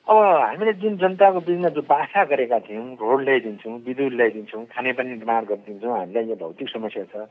अब 0.07 0.17
हामीले 0.17 0.73
जुन 0.83 0.97
जनताको 0.99 1.41
बिचमा 1.47 1.69
जो 1.71 1.83
बाछा 1.87 2.25
गरेका 2.31 2.59
थियौँ 2.67 2.87
रोड 3.01 3.21
ल्याइदिन्छौँ 3.25 3.75
विद्युत 3.87 4.13
ल्याइदिन्छौँ 4.13 4.65
खानेपानी 4.75 5.11
निर्माण 5.11 5.45
गरिदिन्छौँ 5.51 5.99
हामीलाई 5.99 6.25
यो 6.29 6.37
भौतिक 6.37 6.69
समस्या 6.69 7.05
छ 7.13 7.29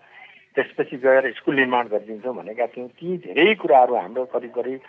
त्यसपछि 0.55 0.97
गएर 1.03 1.31
स्कुल 1.37 1.55
निर्माण 1.55 1.87
गरिदिन्छौँ 1.93 2.35
भनेका 2.35 2.67
थियौँ 2.73 2.87
ती 2.95 3.17
धेरै 3.25 3.53
कुराहरू 3.59 3.95
हाम्रो 3.95 4.25
करिब 4.33 4.51
करिब 4.55 4.79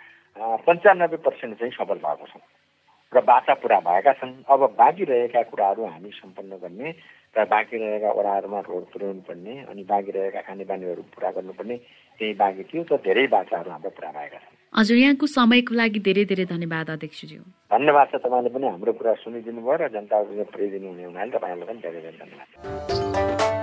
पन्चानब्बे 0.65 1.17
पर्सेन्ट 1.27 1.59
चाहिँ 1.59 1.73
सफल 1.73 1.99
भएको 2.05 2.25
छ 2.31 2.39
र 3.13 3.19
बाचा 3.21 3.53
पुरा 3.59 3.79
भएका 3.83 4.11
छन्। 4.19 4.33
अब 4.47 4.61
बाँकी 4.79 5.03
रहेका 5.03 5.41
कुराहरू 5.51 5.85
हामी 5.85 6.09
सम्पन्न 6.15 6.51
गर्ने 6.63 6.89
र 7.35 7.43
बाँकी 7.43 7.77
रहेका 7.77 8.09
वडाहरूमा 8.11 8.59
रोड 8.63 8.83
पुर्याउनु 8.91 9.21
पर्ने 9.27 9.53
अनि 9.67 9.83
बाँकी 9.83 10.11
रहेका 10.11 10.41
खानेपानीहरू 10.47 11.01
पुरा 11.11 11.29
गर्नुपर्ने 11.35 11.75
त्यही 12.19 12.33
बाँकी 12.39 12.63
थियो 12.71 12.83
त 12.87 13.03
धेरै 13.03 13.27
बाचाहरू 13.35 13.71
हाम्रो 13.71 13.91
पुरा 13.91 14.11
भएका 14.15 14.39
छन्। 14.39 14.55
हजुर 14.73 14.97
यहाँको 14.97 15.27
समयको 15.27 15.75
लागि 15.75 15.99
धेरै 16.07 16.23
धेरै 16.31 16.45
धन्यवाद 16.55 16.89
अध्यक्षज्यू। 16.95 17.41
धन्यवाद 17.75 18.07
छ 18.07 18.15
तपाईँले 18.23 18.49
पनि 18.55 18.67
हाम्रो 18.67 18.91
कुरा 18.95 19.13
सुनिदिनु 19.23 19.59
भयो 19.59 19.75
र 19.75 19.87
जनताको 19.91 20.43
प्रेरिदिनु 20.55 20.87
हुने 20.87 21.03
हुनाले 21.11 21.31
तपाईँहरूलाई 21.35 21.67
पनि 21.67 21.79
धेरै 21.83 21.99
धेरै 21.99 22.17
धन्यवाद। 22.23 23.60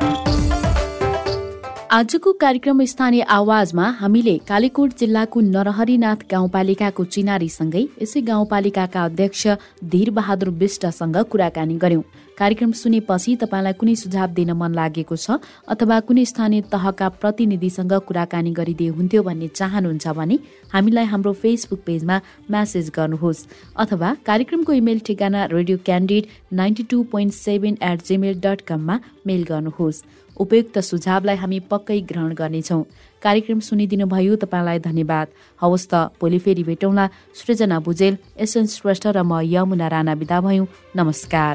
आजको 1.90 2.32
कार्यक्रम 2.32 2.84
स्थानीय 2.84 3.22
आवाजमा 3.32 3.84
हामीले 3.98 4.36
कालीकोट 4.48 4.96
जिल्लाको 4.98 5.40
नरहरिनाथ 5.40 6.24
गाउँपालिकाको 6.30 7.04
चिनारीसँगै 7.06 7.84
यसै 8.02 8.20
गाउँपालिकाका 8.22 9.04
अध्यक्ष 9.04 9.46
धीर 9.92 10.10
बहादुर 10.18 10.48
विष्टसँग 10.60 11.16
कुराकानी 11.32 11.76
गर्यौं 11.84 12.02
कार्यक्रम 12.38 12.72
सुनेपछि 12.80 13.36
तपाईँलाई 13.36 13.72
कुनै 13.80 13.94
सुझाव 14.02 14.34
दिन 14.34 14.52
मन 14.60 14.74
लागेको 14.74 15.16
छ 15.16 15.38
अथवा 15.66 16.00
कुनै 16.04 16.24
स्थानीय 16.32 16.60
तहका 16.68 17.08
प्रतिनिधिसँग 17.22 17.94
कुराकानी 18.08 18.52
गरिदिए 18.60 18.90
हुन्थ्यो 18.98 19.22
भन्ने 19.22 19.48
चाहनुहुन्छ 19.54 20.14
भने 20.20 20.38
हामीलाई 20.74 21.10
हाम्रो 21.14 21.32
फेसबुक 21.40 21.80
पेजमा 21.88 22.20
म्यासेज 22.52 22.92
गर्नुहोस् 22.96 23.44
अथवा 23.78 24.14
कार्यक्रमको 24.28 24.72
इमेल 24.82 25.00
ठेगाना 25.08 25.48
radio 25.56 25.78
candid 25.88 26.54
ninety 26.60 26.88
two 26.92 27.02
point 27.10 27.32
seven 27.40 27.78
at 27.90 28.06
Gmail 28.08 28.40
dot 28.44 28.60
कममा 28.68 29.00
मेल 29.26 29.42
गर्नुहोस्। 29.48 30.04
उपयुक्त 30.38 30.78
सुझावलाई 30.78 31.36
हामी 31.36 31.58
पक्कै 31.70 32.00
ग्रहण 32.10 32.32
गर्नेछौँ। 32.34 32.82
कार्यक्रम 33.22 33.60
सुनिदिनु 33.60 34.06
भयो 34.06 34.36
तपाईँलाई 34.38 34.78
धन्यवाद। 34.78 35.26
हवस् 35.60 35.88
त 35.90 35.94
भोलि 36.20 36.38
फेरि 36.38 36.62
भेटौँला। 36.62 37.04
सृजना 37.34 37.78
भुजेल 37.80 38.14
एसएन 38.38 38.66
श्रेष्ठ 38.66 39.06
र 39.10 39.22
म 39.22 39.42
यमुना 39.44 39.88
राणा 39.88 40.12
विदा 40.14 40.38
भयौँ। 40.40 40.66
नमस्कार। 40.96 41.54